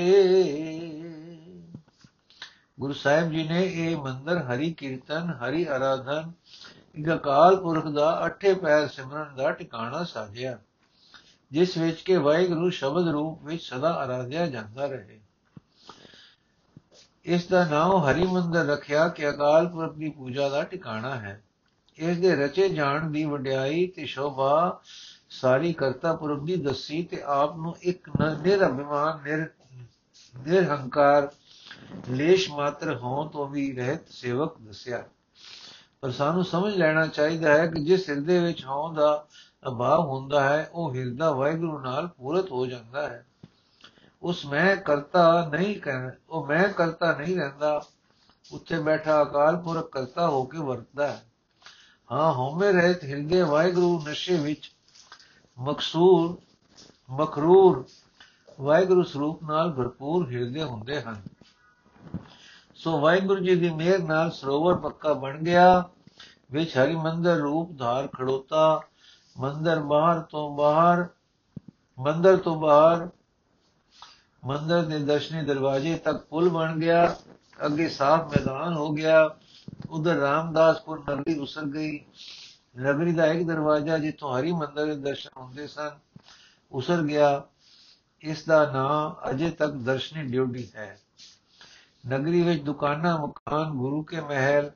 ਗੁਰੂ 2.79 2.93
ਸਾਹਿਬ 2.93 3.31
ਜੀ 3.31 3.43
ਨੇ 3.43 3.63
ਇਹ 3.65 3.97
ਮੰਦਰ 3.97 4.37
ਹਰੀ 4.37 4.71
ਕੀਰਤਨ 4.73 5.33
ਹਰੀ 5.41 5.63
ਆਰਾਧਨ 5.65 6.31
ਇੱਕ 6.95 7.13
ਅਕਾਲ 7.13 7.55
ਪੁਰਖ 7.55 7.87
ਦਾ 7.87 8.27
ਅਠੇ 8.27 8.53
ਪੈਰ 8.53 8.87
ਸਿਮਰਨ 8.87 9.35
ਦਾ 9.35 9.51
ਟਿਕਾਣਾ 9.51 10.03
ਸਾਜਿਆ 10.03 10.57
ਜਿਸ 11.51 11.77
ਵਿੱਚ 11.77 12.01
ਕਿ 12.01 12.17
ਵਾਹਿਗੁਰੂ 12.17 12.69
ਸ਼ਬਦ 12.69 13.07
ਰੂਪ 13.07 13.43
ਵਿੱਚ 13.43 13.63
ਸਦਾ 13.63 13.93
ਆਰਾਧਿਆ 13.93 14.45
ਜਾਂਦਾ 14.45 14.85
ਰਹੇ 14.85 15.19
ਇਸ 17.25 17.45
ਦਾ 17.45 17.65
ਨਾਮ 17.65 17.97
ਹਰੀ 18.03 18.27
ਮੰਦਰ 18.27 18.65
ਰੱਖਿਆ 18.65 19.07
ਕਿ 19.07 19.29
ਅਕਾਲ 19.29 19.67
ਪੁਰਖ 19.67 19.93
ਦੀ 19.93 20.09
ਪੂਜਾ 20.09 20.49
ਦਾ 20.49 20.63
ਟਿਕਾਣਾ 20.63 21.15
ਹੈ 21.15 21.41
ਇਸ 21.97 22.17
ਦੇ 22.17 22.35
ਰਚੇ 22.35 22.69
ਜਾਣ 22.69 23.09
ਦੀ 23.09 23.25
ਵਡਿਆਈ 23.25 23.87
ਤੇ 23.87 24.05
ਸ਼ੋਭਾ 24.05 24.81
ਸਾਰੀ 25.29 25.73
ਕਰਤਾ 25.73 26.15
ਪੁਰਖ 26.15 26.43
ਦੀ 26.43 26.55
ਦੱਸੀ 26.55 27.03
ਤੇ 27.03 27.21
ਆਪ 27.25 27.57
ਨੂੰ 27.57 27.75
ਇੱਕ 27.81 28.09
ਨਿਰਅਭਿਮਾਨ, 28.43 29.23
ਨਿਰ, 29.23 29.49
ਨਿਰਹੰਕਾਰ, 30.39 31.31
ਲੇਸ਼ 32.09 32.51
ਮਾਤਰ 32.51 32.95
ਹੋਂ 32.95 33.29
ਤੋਂ 33.29 33.47
ਵੀ 33.47 33.75
ਰਹਿਤ 33.75 34.09
ਸੇਵਕ 34.09 34.55
ਦੱਸਿਆ। 34.61 35.03
ਪਰ 36.01 36.11
ਸਾਨੂੰ 36.11 36.45
ਸਮਝ 36.45 36.75
ਲੈਣਾ 36.75 37.07
ਚਾਹੀਦਾ 37.07 37.57
ਹੈ 37.57 37.67
ਕਿ 37.67 37.83
ਜਿਸ 37.83 38.09
ਹਿਰਦੇ 38.09 38.39
ਵਿੱਚ 38.39 38.65
ਹੋਂ 38.65 38.93
ਦਾ 38.93 39.25
ਅਭਾਵ 39.67 40.09
ਹੁੰਦਾ 40.09 40.49
ਹੈ, 40.49 40.69
ਉਹ 40.73 40.95
ਹਿਰਦਾ 40.95 41.31
ਵਾਹਿਗੁਰੂ 41.31 41.79
ਨਾਲ 41.79 42.07
ਪੂਰਤ 42.07 42.51
ਹੋ 42.51 42.65
ਜਾਂਦਾ 42.65 43.09
ਹੈ। 43.09 43.25
ਉਸ 44.23 44.45
ਮੈਂ 44.45 44.75
ਕਰਤਾ 44.75 45.49
ਨਹੀਂ 45.51 45.81
ਕਹਿ, 45.81 46.11
ਉਹ 46.29 46.47
ਮੈਂ 46.47 46.69
ਕਰਤਾ 46.69 47.17
ਨਹੀਂ 47.17 47.35
ਰਹਿੰਦਾ, 47.35 47.85
ਉੱਥੇ 48.51 48.79
ਬੈਠਾ 48.79 49.21
ਅਕਾਲ 49.21 49.57
ਪੁਰਖ 49.57 49.89
ਕਰਤਾ 49.89 50.29
ਹੋ 50.29 50.43
ਕੇ 50.43 50.57
ਵਰਤਦਾ 50.57 51.07
ਹੈ। 51.07 51.23
ਹਾਂ, 52.11 52.33
ਹਉਮੈ 52.33 52.71
ਰਹਿਤ 52.71 53.03
ਹਿਰਦੇ 53.03 53.41
ਵਾਹਿਗੁਰੂ 53.41 54.03
ਨਸ਼ੇ 54.09 54.37
ਵਿੱਚ। 54.37 54.71
ਮਕਸੂਰ, 55.59 56.37
ਮਖਰੂਰ 57.09 57.85
ਵਾਹਿਗੁਰੂ 58.61 59.03
ਸਰੂਪ 59.03 59.43
ਨਾਲ 59.43 59.71
ਭਰਪੂਰ 59.71 60.31
ਹਿਰਦੇ 60.31 60.63
ਹੁੰਦੇ 60.63 61.01
ਹਨ। 61.01 61.21
ਸੋ 62.75 62.99
ਵਾਹਿਗੁਰੂ 62.99 63.43
ਜੀ 63.43 63.55
ਦੀ 63.55 63.69
ਮਿਹਰ 63.69 63.99
ਨਾਲ 63.99 64.31
ਸਰੋਵਰ 64.31 64.75
ਪੱਕਾ 64.75 65.13
ਬਣ 65.13 65.37
ਗਿਆ। 65.37 65.89
ਵਿੱਚ 66.51 66.77
ਹਰੀ 66.77 66.95
ਮੰਦਰ 66.95 67.35
ਰੂਪ 67.35 67.77
ਧਾਰ 67.77 68.07
ਖੜੋਤਾ। 68.07 68.81
ਮੰਦਰ 69.39 69.79
ਬਾਹਰ 69.79 70.21
ਤੋਂ 70.21 70.57
ਬਾਹਰ, 70.57 71.05
ਮੰਦਰ 71.99 72.37
ਤੋਂ 72.37 72.55
ਬਾਹਰ, 72.55 73.09
ਮੰਦਰ 74.45 74.81
ਦੇ 74.83 74.99
ਦਰਸ਼ਨੀ 74.99 75.43
ਦਰਵਾਜ਼ੇ 75.43 75.97
ਤੱਕ 75.97 76.17
ਪੁਲ 76.17 76.49
ਬਣ 76.49 76.79
ਗਿਆ। 76.79 77.15
ਅੱਗੇ 77.65 77.89
ਸਾਫ਼ 77.89 78.27
ਮੈਦਾਨ 78.27 78.73
ਹੋ 78.73 78.91
ਗਿਆ। 78.91 79.35
ਉਧਰ 79.89 80.15
ਰਾਮਦਾਸਪੁਰ 80.15 81.03
ਨਗਰੀ 81.09 81.39
ਉਸਰ 81.39 81.65
ਗਈ। 81.65 82.05
ਨਗਰੀ 82.77 83.13
ਦਾ 83.13 83.25
ਇੱਕ 83.25 83.47
ਦਰਵਾਜ਼ਾ 83.47 83.97
ਜਿੱਥੋਂ 83.97 84.39
ਹਰੀ 84.39 84.51
ਮੰਦਰ 84.51 84.85
ਦੇ 84.85 84.95
ਦਰਸ਼ਨ 84.95 85.29
ਹੁੰਦੇ 85.37 85.67
ਸਨ, 85.67 85.91
ਉਸਰ 86.71 87.01
ਗਿਆ। 87.01 87.43
ਇਸ 88.21 88.43
ਦਾ 88.43 88.71
ਨਾਮ 88.71 89.15
ਅਜੇ 89.29 89.49
ਤੱਕ 89.49 89.71
ਦਰਸ਼ਨੀ 89.71 90.23
ਡਿਊਟੀ 90.23 90.67
ਹੈ। 90.75 90.99
ਨਗਰੀ 92.07 92.41
ਵਿੱਚ 92.41 92.61
ਦੁਕਾਨਾਂ, 92.61 93.17
ਮਕਾਨ, 93.17 93.71
ਗੁਰੂ 93.71 94.03
ਕੇ 94.03 94.21
ਮਹਿਲ 94.21 94.71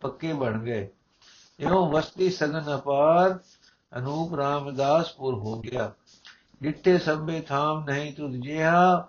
ਪੱਕੇ 0.00 0.32
ਬਣ 0.32 0.58
ਗਏ। 0.58 0.88
ਇਹੋ 1.60 1.90
ਵਸਤੀ 1.90 2.30
ਸਗਨ 2.30 2.74
ਅਪਾਰ 2.74 3.38
ਅਨੂਪ 3.98 4.34
ਰਾਮਦਾਸਪੁਰ 4.34 5.34
ਹੋ 5.34 5.60
ਗਿਆ। 5.60 5.92
ਡਿੱਟੇ 6.62 6.98
ਸਭੇ 6.98 7.40
ਥਾਮ 7.40 7.84
ਨਹੀਂ 7.84 8.12
ਤੁਧ 8.12 8.32
ਜਿਹਾ 8.32 9.08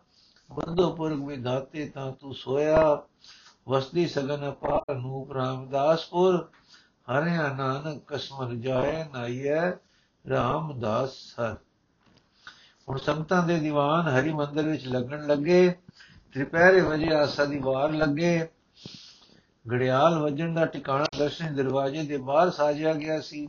ਬੰਦੋਪੁਰਗ 0.51 1.27
ਵਿਧਾਤੇ 1.27 1.89
ਤਾਂ 1.89 2.11
ਤੂੰ 2.11 2.35
ਸੋਇਆ। 2.35 3.03
ਵਸਤੀ 3.67 4.07
ਸਗਨ 4.07 4.49
ਅਪਾਰ 4.49 4.93
ਅਨੂਪ 4.93 5.31
ਰਾਮਦਾਸਪੁਰ 5.31 6.49
ਹਰਿਆ 7.07 7.53
ਨਾਨਕ 7.53 8.03
ਕਸਮਰ 8.07 8.53
ਜਾਏ 8.53 9.03
ਨਾਈਐ 9.03 9.71
ਰਾਮਦਾਸ 10.29 11.09
ਸਰ। 11.09 11.55
ਹੁਣ 12.89 12.97
ਸੰਤਾਂ 12.97 13.43
ਦੇ 13.47 13.59
ਦੀਵਾਨ 13.59 14.07
ਹਰੀ 14.07 14.33
ਮੰਦਰ 14.33 14.63
ਵਿੱਚ 14.63 14.87
ਲੱਗਣ 14.87 15.27
ਲੱਗੇ, 15.27 15.75
ਤ੍ਰਿਪਹਿਰੇ 16.33 16.81
ਵਜੇ 16.81 17.13
ਆਸਾ 17.13 17.45
ਦੀ 17.45 17.59
ਵਾਰ 17.59 17.91
ਲੱਗੇ। 17.91 18.47
ਘੜਿਆਲ 19.73 20.19
ਵਜਣ 20.19 20.53
ਦਾ 20.53 20.65
ਟਿਕਾਣਾ 20.65 21.05
ਦਰਸ਼ਨ 21.17 21.55
ਦਰਵਾਜ਼ੇ 21.55 22.03
ਦੇ 22.03 22.17
ਬਾਹਰ 22.17 22.51
ਸਾਜਿਆ 22.51 22.93
ਗਿਆ 22.93 23.21
ਸੀ। 23.21 23.47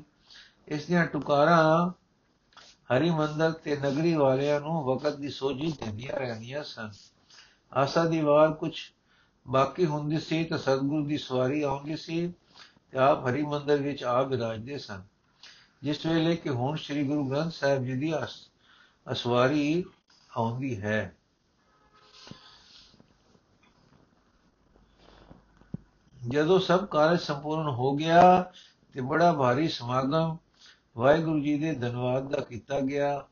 ਇਸ 0.68 0.86
ਦੀਆਂ 0.86 1.06
ਟੁਕਾਰਾਂ 1.06 1.90
ਹਰੀ 2.92 3.10
ਮੰਦਰ 3.10 3.52
ਤੇ 3.52 3.76
ਨਗਰੀ 3.76 4.14
ਵਾਲਿਆਂ 4.14 4.60
ਨੂੰ 4.60 4.84
ਵਕਤ 4.84 5.16
ਦੀ 5.16 5.28
ਸੋਝੀ 5.28 5.74
ਦਿੰਦੀਆਂ 5.84 6.16
ਰਹਿੰਦੀਆਂ 6.16 6.62
ਸਨ। 6.64 6.90
ਆਸਾ 7.72 8.04
ਦੀ 8.04 8.20
ਵਾਰ 8.20 8.52
ਕੁਝ 8.52 8.72
ਬਾਕੀ 9.48 9.86
ਹੁੰਦੀ 9.86 10.18
ਸੀ 10.18 10.44
ਤਾਂ 10.44 10.58
ਸਤਗੁਰੂ 10.58 11.06
ਦੀ 11.06 11.18
ਸਵਾਰੀ 11.18 11.62
ਆਉਂਦੀ 11.62 11.96
ਸੀ 11.96 12.32
ਤੇ 12.90 12.98
ਆਪ 12.98 13.26
ਹਰੀ 13.28 13.42
ਮੰਦਰ 13.42 13.76
ਵਿੱਚ 13.76 14.04
ਆ 14.04 14.22
ਬਿਰਾਜਦੇ 14.22 14.78
ਸਨ। 14.78 15.02
ਜਿਸ 15.82 16.06
ਵੇਲੇ 16.06 16.36
ਕਿ 16.36 16.50
ਹੁਣ 16.50 16.76
ਸ੍ਰੀ 16.76 17.04
ਗੁਰੂ 17.04 17.28
ਗ੍ਰੰਥ 17.30 17.52
ਸਾਹਿਬ 17.52 17.84
ਜੀ 17.84 17.96
ਦੀ 17.96 18.12
ਅਸਵਾਰੀ 19.12 19.84
ਆਉਂਦੀ 20.36 20.80
ਹੈ। 20.80 21.16
ਜਦੋਂ 26.28 26.58
ਸਭ 26.60 26.84
ਕਾਰਜ 26.86 27.20
ਸੰਪੂਰਨ 27.20 27.68
ਹੋ 27.68 27.92
ਗਿਆ 27.96 28.52
ਤੇ 28.92 29.00
ਬੜਾ 29.00 29.32
ਭਾਰੀ 29.32 29.68
ਸਮਾਗਮ 29.68 30.36
ਵਾਹਿਗੁਰੂ 30.96 31.40
ਜੀ 31.40 31.58
ਦੇ 31.58 31.72
ਧੰਨਵਾਦ 31.72 32.30
ਦਾ 32.30 32.40
ਕੀਤਾ 32.40 32.80
ਗਿਆ, 32.80 33.26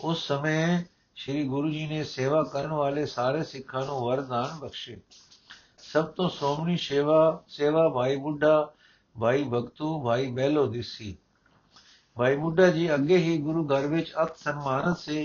ਉਸ 0.00 0.26
ਸਮੇਂ 0.26 0.84
ਸ੍ਰੀ 1.16 1.44
ਗੁਰੂ 1.44 1.70
ਜੀ 1.70 1.86
ਨੇ 1.86 2.04
ਸੇਵਾ 2.04 2.42
ਕਰਨ 2.42 2.72
ਵਾਲੇ 2.72 3.06
ਸਾਰੇ 3.06 3.42
ਸਿੱਖਾਂ 3.44 3.84
ਨੂੰ 3.86 4.00
ਵਰਦਾਨ 4.00 4.58
ਬਖਸ਼ੇ। 4.58 5.00
ਸਭ 5.92 6.04
ਤੋਂ 6.04 6.28
ਸੋਮਣੀ 6.28 6.76
ਸੇਵਾ 6.76 7.44
ਸੇਵਾ 7.48 7.88
ਭਾਈ 7.88 8.16
ਬੁੱਢਾ 8.16 8.72
ਭਾਈ 9.20 9.44
ਭਗਤੂ, 9.44 10.02
ਭਾਈ 10.04 10.30
ਬੈਲੋ 10.30 10.66
ਦੀ 10.66 10.82
ਸੀ 10.82 11.16
ਭਾਈ 12.16 12.36
ਬੁੱਢਾ 12.36 12.68
ਜੀ 12.68 12.94
ਅੱਗੇ 12.94 13.16
ਹੀ 13.16 13.38
ਗੁਰੂ 13.38 13.66
ਘਰ 13.66 13.86
ਵਿੱਚ 13.86 14.12
ਅਤ 14.22 14.36
ਸਨਮਾਨਤ 14.36 14.98
ਸੇ 14.98 15.24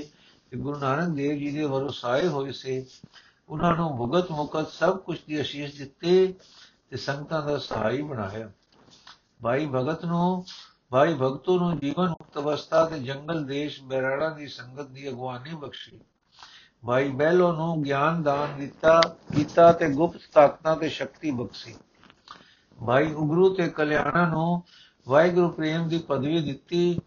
ਕਿ 0.52 0.58
ਗੁਰੂ 0.58 0.80
ਨਾਨਕ 0.80 1.16
ਦੇਵ 1.16 1.38
ਜੀ 1.38 1.52
ਦੇ 1.52 1.64
ਵਰਸਾਏ 1.64 2.28
ਹੋਏ 2.28 2.52
ਸੇ। 2.52 2.86
ਉਹਨਾਂ 3.50 3.76
ਨੂੰ 3.76 3.98
ਭੁਗਤ 3.98 4.32
ਮੁਕਤ 4.32 4.68
ਸਭ 4.68 4.98
ਕੁਝ 4.98 5.18
ਦੀ 5.28 5.42
ਅਸ਼ੀਸ਼ 5.42 5.78
ਦਿੱਤੇ 5.78 6.34
ਤੇ 6.90 6.98
ਸੰਗਤਾਂ 6.98 7.42
ਦਾ 7.42 7.58
ਸਹਾਈ 7.58 8.02
ਬਣਾਇਆ। 8.02 8.52
ਭਾਈ 9.44 9.66
ਭਗਤ 9.66 10.06
ਨੂੰ, 10.06 10.46
ਭਾਈ 10.90 11.14
ਭਗਤੂ 11.14 11.60
ਨੂੰ 11.60 11.80
ਜੀਵਨ 11.80 12.10
ਮੁਕਤ 12.10 12.38
ਅਵਸਥਾ 12.38 12.86
ਤੇ 12.86 13.00
ਜੰਗਲ 13.00 13.46
ਦੇਸ਼ 13.46 13.84
ਬੈਰਾੜਾ 13.84 14.30
ਦੀ 14.30 14.48
ਸੰਗਤ 14.48 14.88
ਦੀ 14.88 15.10
ਅਗਵਾਨੀ 15.10 15.54
ਬਖਸ਼ੀ। 15.54 16.00
ਭਾਈ 16.86 17.10
ਬੈਲੋ 17.10 17.52
ਨੂੰ 17.54 17.84
ਗਿਆਨ 17.84 18.24
ਦਾਨ 18.24 18.60
ਦਿੱਤਾ, 18.60 19.02
ਕੀਤਾ 19.36 19.72
ਤੇ 19.72 19.90
ਗੁਪਤ 19.90 20.20
ਤਾਕਤਾਂ 20.34 20.76
ਤੇ 20.76 20.90
ਸ਼ਕਤੀ 20.90 21.32
ਬਖਸ਼ੀ। 21.32 21.76
ਭਾਈ 22.86 23.14
ਉਗਰੂ 23.14 23.56
ਤੇ 23.56 23.70
ਕਲਿਆਣਾ 23.70 24.30
ਨੂੰ 24.30 24.64
ਵਾਹਿਗੁਰੂ 25.08 25.50
ਪ੍ਰੇਮ 25.50 25.88
ਦੀ 25.88 25.98
ਪਦਵੀ 25.98 26.42
ਦਿੱਤੀ। 26.42 27.02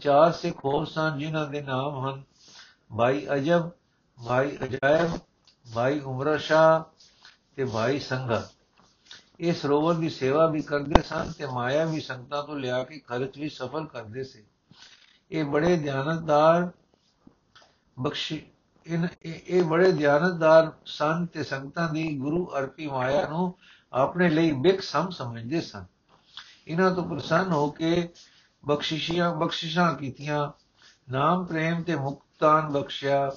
ਚਾਰ 0.00 0.32
ਸਿੱਖ 0.32 0.64
ਹੋਰ 0.64 0.86
ਸਨ 0.86 1.18
ਜਿਨ੍ਹਾਂ 1.18 1.46
ਦੇ 1.46 1.60
ਨਾਮ 1.60 2.08
ਹਨ। 2.08 2.22
ਭਾਈ 2.96 3.26
ਅਜਬ, 3.34 3.70
ਭਾਈ 4.26 4.56
ਅਜਾਇਬ, 4.64 5.10
ਭਾਈ 5.74 6.00
ਉਮਰਾ 6.00 6.36
ਸ਼ਾ 6.36 6.84
ਤੇ 7.56 7.64
ਭਾਈ 7.64 7.98
ਸੰਘਾ 7.98 8.48
ਇਹ 9.40 9.54
ਸਰੋਵਰ 9.54 9.94
ਦੀ 9.94 10.08
ਸੇਵਾ 10.08 10.46
ਵੀ 10.46 10.62
ਕਰਦੇ 10.62 11.02
ਸਨ 11.02 11.32
ਤੇ 11.38 11.46
ਮਾਇਆ 11.46 11.84
ਵੀ 11.84 12.00
ਸੰਗਤਾਂ 12.00 12.42
ਤੋਂ 12.42 12.56
ਲਿਆ 12.56 12.84
ਕੇ 12.84 12.98
ਖਰਚ 12.98 13.38
ਵੀ 13.38 13.48
ਸਫਲ 13.48 13.86
ਕਰਦੇ 13.86 14.24
ਸੀ। 14.24 14.44
ਇਹ 15.30 15.44
ਬੜੇ 15.44 15.76
ਧਿਆਨਤਦਾਰ 15.76 16.70
ਬਖਸ਼ੀ 17.98 18.42
ਇਹ 19.22 19.62
ਬੜੇ 19.62 19.92
ਧਿਆਨਤਦਾਰ 19.92 20.72
ਸਨ 20.86 21.26
ਤੇ 21.26 21.44
ਸੰਗਤਾਂ 21.44 21.88
ਦੀ 21.88 22.18
ਗੁਰੂ 22.18 22.46
ਅਰਪੀ 22.58 22.86
ਮਾਇਆ 22.86 23.28
ਨੂੰ 23.28 23.58
ਆਪਣੇ 23.92 24.28
ਲਈ 24.28 24.52
ਬਿਕ 24.52 24.82
ਸਮ 24.82 25.10
ਸਮਝਦੇ 25.10 25.60
ਸਨ। 25.60 25.84
ਇਹਨਾਂ 26.68 26.90
ਤੋਂ 26.90 27.04
ਪ੍ਰਸੰਨ 27.04 27.52
ਹੋ 27.52 27.70
ਕੇ 27.70 28.08
ਬਖਸ਼ਿਸ਼ਾਂ 28.66 29.34
ਬਖਸ਼ਿਸ਼ਾਂ 29.34 29.94
ਕੀਤੀਆਂ, 29.94 30.52
ਨਾਮ 31.12 31.44
ਪ੍ਰੇਮ 31.44 31.82
ਤੇ 31.82 31.96
ਮੁਕਤਾਨ 31.96 32.72
ਬਖਸ਼ਿਆ। 32.72 33.32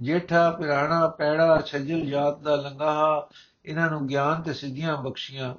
ਜੇਠਾ, 0.00 0.50
ਪਿਰਾਣਾ, 0.50 1.08
ਪੈੜਾ, 1.08 1.60
ਛੱਜਲ 1.60 2.06
ਜਾਤ 2.06 2.38
ਦਾ 2.38 2.56
ਲੰਗਾਹਾ, 2.56 3.28
ਇਹਨਾਂ 3.64 3.90
ਨੂੰ 3.90 4.06
ਗਿਆਨ 4.06 4.42
ਤੇ 4.42 4.52
ਸਿੱਧੀਆਂ 4.52 4.96
ਬਖਸ਼ੀਆਂ 4.96 5.54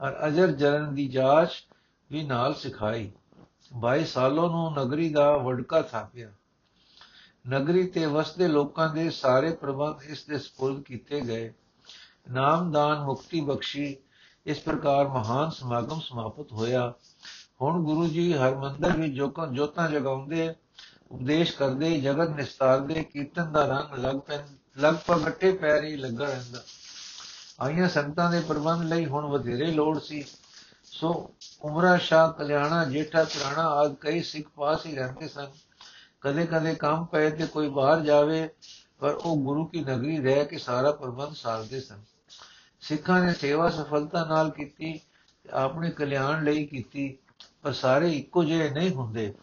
ਔਰ 0.00 0.28
ਅਜਰ 0.28 0.52
ਜਰਨ 0.52 0.94
ਦੀ 0.94 1.08
ਜਾਂਚ 1.08 1.66
ਵੀ 2.10 2.22
ਨਾਲ 2.22 2.54
ਸਿਖਾਈ। 2.54 3.12
22 3.80 4.04
ਸਾਲੋਂ 4.04 4.50
ਨੂੰ 4.50 4.74
ਨਗਰੀ 4.74 5.08
ਦਾ 5.08 5.36
ਵਡਕਾ 5.36 5.82
ਥਾਪਿਆ। 5.82 6.32
ਨਗਰੀ 7.48 7.86
ਤੇ 7.86 8.06
ਵਸਦੇ 8.06 8.48
ਲੋਕਾਂ 8.48 8.94
ਦੇ 8.94 9.10
ਸਾਰੇ 9.10 9.52
ਪ੍ਰਬੰਧ 9.52 10.02
ਇਸ 10.02 10.24
ਦੇ 10.24 10.38
ਸਪੁਰਦ 10.38 10.82
ਕੀਤੇ 10.82 11.20
ਗਏ। 11.20 11.52
ਨਾਮਦਾਨ 12.30 13.04
ਮੁਕਤੀ 13.04 13.40
ਬਖਸ਼ੀ 13.40 13.96
ਇਸ 14.46 14.58
ਪ੍ਰਕਾਰ 14.58 15.08
ਮਹਾਨ 15.08 15.50
ਸਮਾਗਮ 15.50 16.00
ਸਮਾਪਤ 16.00 16.52
ਹੋਇਆ। 16.52 16.94
ਹੁਣ 17.62 17.84
ਗੁਰੂ 17.84 18.08
ਜੀ 18.08 18.34
ਹਰਮੰਦਰ 18.34 18.96
ਵਿੱਚ 18.96 19.12
ਜੋਕਾਂ 19.12 19.46
ਜੋਤਾਂ 19.46 19.88
ਜਗਾਉਂਦੇ, 19.88 20.54
ਉਪਦੇਸ਼ 21.10 21.56
ਕਰਦੇ, 21.56 22.00
ਜਗਤ 22.00 22.28
ਨਿਸਤਾਰਦੇ, 22.28 23.04
ਕੀਰਤਨ 23.04 23.52
ਦਾ 23.52 23.66
ਰੰਗ 23.66 24.04
ਲਗ 24.04 24.20
ਪੈ 24.20 24.38
ਲਗਭਗ 24.78 25.26
ਅੱਠੇ 25.26 25.52
ਪੈਰੀ 25.52 25.96
ਲੱਗਾ 25.96 26.24
ਰਹਿੰਦਾ। 26.24 26.62
ਆਈਆਂ 27.60 27.88
ਸੰਗਤਾਂ 27.88 28.30
ਦੇ 28.30 28.40
ਪ੍ਰਬੰਧ 28.40 28.82
ਲਈ 28.82 29.06
ਹੁਣ 29.06 29.26
ਵਧੇਰੇ 29.26 29.66
ਲੋੜ 29.66 30.00
ਸੀ। 30.00 30.24
ਸੋ 30.84 31.34
ਉਮਰਾ 31.62 31.96
ਸ਼ਾ 31.96 32.28
ਕਲਿਆਣਾ 32.28 32.84
ਜੇਠਾ, 32.84 33.24
ਪੁਰਾਣਾ 33.24 33.68
ਆਦ 33.68 33.94
ਕਈ 33.94 34.22
ਸਿੱਖ 34.22 34.48
ਪਾਸ 34.48 34.86
ਹੀ 34.86 34.96
ਰਹਿੰਦੇ 34.96 35.28
ਸਨ। 35.28 35.48
ਕਦੇ 36.22 36.46
ਕਦੇ 36.46 36.74
ਕੰਮ 36.74 37.04
ਪਏ 37.04 37.30
ਤੇ 37.30 37.46
ਕੋਈ 37.46 37.68
ਬਾਹਰ 37.68 38.00
ਜਾਵੇ, 38.00 38.48
ਪਰ 38.98 39.10
ਉਹ 39.10 39.36
ਗੁਰੂ 39.36 39.64
ਕੀ 39.64 39.80
ਨਗਰੀ 39.80 40.18
ਰਹਿ 40.18 40.44
ਕੇ 40.44 40.58
ਸਾਰਾ 40.58 40.92
ਪ੍ਰਬੰਧ 40.92 41.34
ਸਾਰਦੇ 41.34 41.80
ਸਨ। 41.80 42.00
ਸਿੱਖਾਂ 42.80 43.22
ਨੇ 43.22 43.34
ਸੇਵਾ 43.34 43.70
ਸਫਲਤਾ 43.70 44.24
ਨਾਲ 44.24 44.50
ਕੀਤੀ, 44.50 45.00
ਆਪਣੇ 45.50 45.90
ਕਲਿਆਣ 45.90 46.44
ਲਈ 46.44 46.64
ਕੀਤੀ, 46.64 47.18
ਪਰ 47.62 47.72
ਸਾਰੇ 47.72 48.12
ਇੱਕੋ 48.12 48.44
ਜਿਹੇ 48.44 48.70
ਨਹੀਂ 48.70 48.90
ਹੁੰਦੇ। 48.90 49.34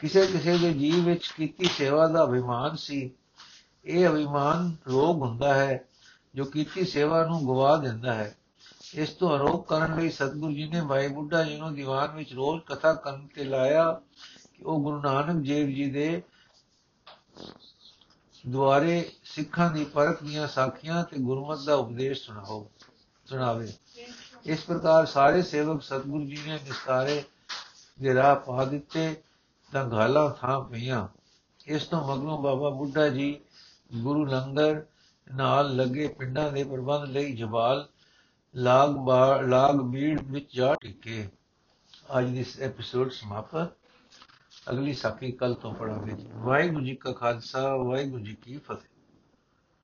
ਕਿਸੇ 0.00 0.26
ਕਿਸੇ 0.26 0.58
ਦੇ 0.58 0.72
ਜੀਵ 0.72 1.04
ਵਿੱਚ 1.04 1.32
ਕੀਤੀ 1.36 1.64
ਸੇਵਾ 1.64 2.06
ਦਾ 2.06 2.24
ਅਭਿਮਾਨ 2.24 2.76
ਸੀ। 2.76 3.10
ਇਹ 3.84 4.08
ਅਭਿਮਾਨ 4.08 4.76
ਰੋਗ 4.88 5.22
ਹੁੰਦਾ 5.22 5.54
ਹੈ, 5.54 5.84
ਜੋ 6.34 6.44
ਕੀਤੀ 6.44 6.84
ਸੇਵਾ 6.84 7.26
ਨੂੰ 7.26 7.46
ਗਵਾ 7.46 7.76
ਦਿੰਦਾ 7.76 8.14
ਹੈ। 8.14 8.36
ਇਸ 8.94 9.08
ਤੋਂ 9.08 9.36
ਅਰੋਕ 9.36 9.68
ਕਰਨ 9.68 10.00
ਲਈ 10.00 10.10
ਸਤਿਗੁਰੂ 10.10 10.52
ਜੀ 10.52 10.68
ਨੇ 10.68 10.80
ਭਾਈ 10.80 11.08
ਬੁੱਢਾ 11.08 11.44
ਜੀ 11.44 11.56
ਨੂੰ 11.56 11.74
ਦੀਵਾਨ 11.74 12.16
ਵਿੱਚ 12.16 12.32
ਰੋਜ਼ 12.32 12.62
ਕਥਾ 12.62 12.94
ਕਰਨ 12.94 13.26
ਤੇ 13.34 13.44
ਲਾਇਆ। 13.44 14.00
ਕਿ 14.41 14.41
ਉਹ 14.66 14.82
ਗੁਰੂ 14.82 15.02
ਨਾਨਕ 15.02 15.46
ਦੇਵ 15.46 15.66
ਜੀ 15.66 15.90
ਦੇ 15.90 16.22
ਦੁਆਰੇ 18.48 19.12
ਸਿੱਖਾਂ 19.24 19.70
ਦੀ 19.72 19.84
ਪਰਖ 19.84 20.22
ਦੀਆਂ 20.22 20.48
ਸਾਖੀਆਂ 20.48 21.04
ਤੇ 21.04 21.16
ਗੁਰਮਤਿ 21.18 21.64
ਦਾ 21.64 21.74
ਉਪਦੇਸ਼ 21.74 22.22
ਸੁਣਾਓ, 22.22 22.70
ਸੁਣਾਵੇ। 23.26 23.72
ਇਸ 24.44 24.64
ਪ੍ਰਕਾਰ 24.64 25.06
ਸਾਰੇ 25.06 25.42
ਸੇਵਕ 25.42 25.82
ਸਤਿਗੁਰੂ 25.82 26.24
ਜੀ 26.24 26.38
ਨੇ 26.46 26.52
ਨਿਸਤਾਰੇ 26.52 27.22
ਦੇ 28.02 28.14
ਰਾਹ 28.14 28.36
ਪਾ 28.36 28.64
ਦਿੱਤੇ, 28.64 29.22
ਤਾਂ 29.72 29.84
ਗਾਲਾਂ 29.84 30.30
ਥਾਂ 30.30 30.60
ਪਈਆਂ। 30.60 31.08
ਇਸ 31.66 31.84
ਤੋਂ 31.84 32.16
ਮਗਰੋਂ 32.16 32.42
ਬਾਬਾ 32.42 32.70
ਬੁੱਢਾ 32.70 33.08
ਜੀ 33.08 33.40
ਗੁਰੂ 33.94 34.24
ਲੰਗਰ 34.24 34.82
ਨਾਲ 35.34 35.76
ਲੱਗੇ 35.76 36.08
ਪਿੰਡਾਂ 36.08 36.52
ਦੇ 36.52 36.64
ਪ੍ਰਬੰਧ 36.64 37.10
ਲਈ 37.10 37.32
ਜਵਾਲ 37.32 37.88
ਲਾਗ 38.56 38.90
ਲਾਗ 39.48 39.74
ਬੀੜ 39.74 40.20
ਵਿੱਚ 40.20 40.56
ਜਾ 40.56 40.74
ਟਿਕੇ। 40.74 41.28
ਅੱਜ 42.18 42.26
ਦੀ 42.26 42.44
ਐਪੀਸੋਡ 42.60 43.10
ਸਮਾਪਤ 43.10 43.81
ਅਗਲੀ 44.70 44.92
ਸਾਖੀ 44.92 45.32
ਕੱਲ 45.32 45.54
ਤੋਂ 45.54 45.74
ਪੜਾਂਗੇ 45.74 46.16
ਵਾਹਿਗੁਰੂ 46.34 46.84
ਜੀ 46.84 46.94
ਕਾ 46.94 47.12
ਖਾਲਸਾ 47.12 47.76
ਵਾਹਿਗੁਰੂ 47.76 48.24
ਜੀ 48.24 48.36
ਕੀ 48.42 48.58
ਫਤਿਹ। 48.58 48.91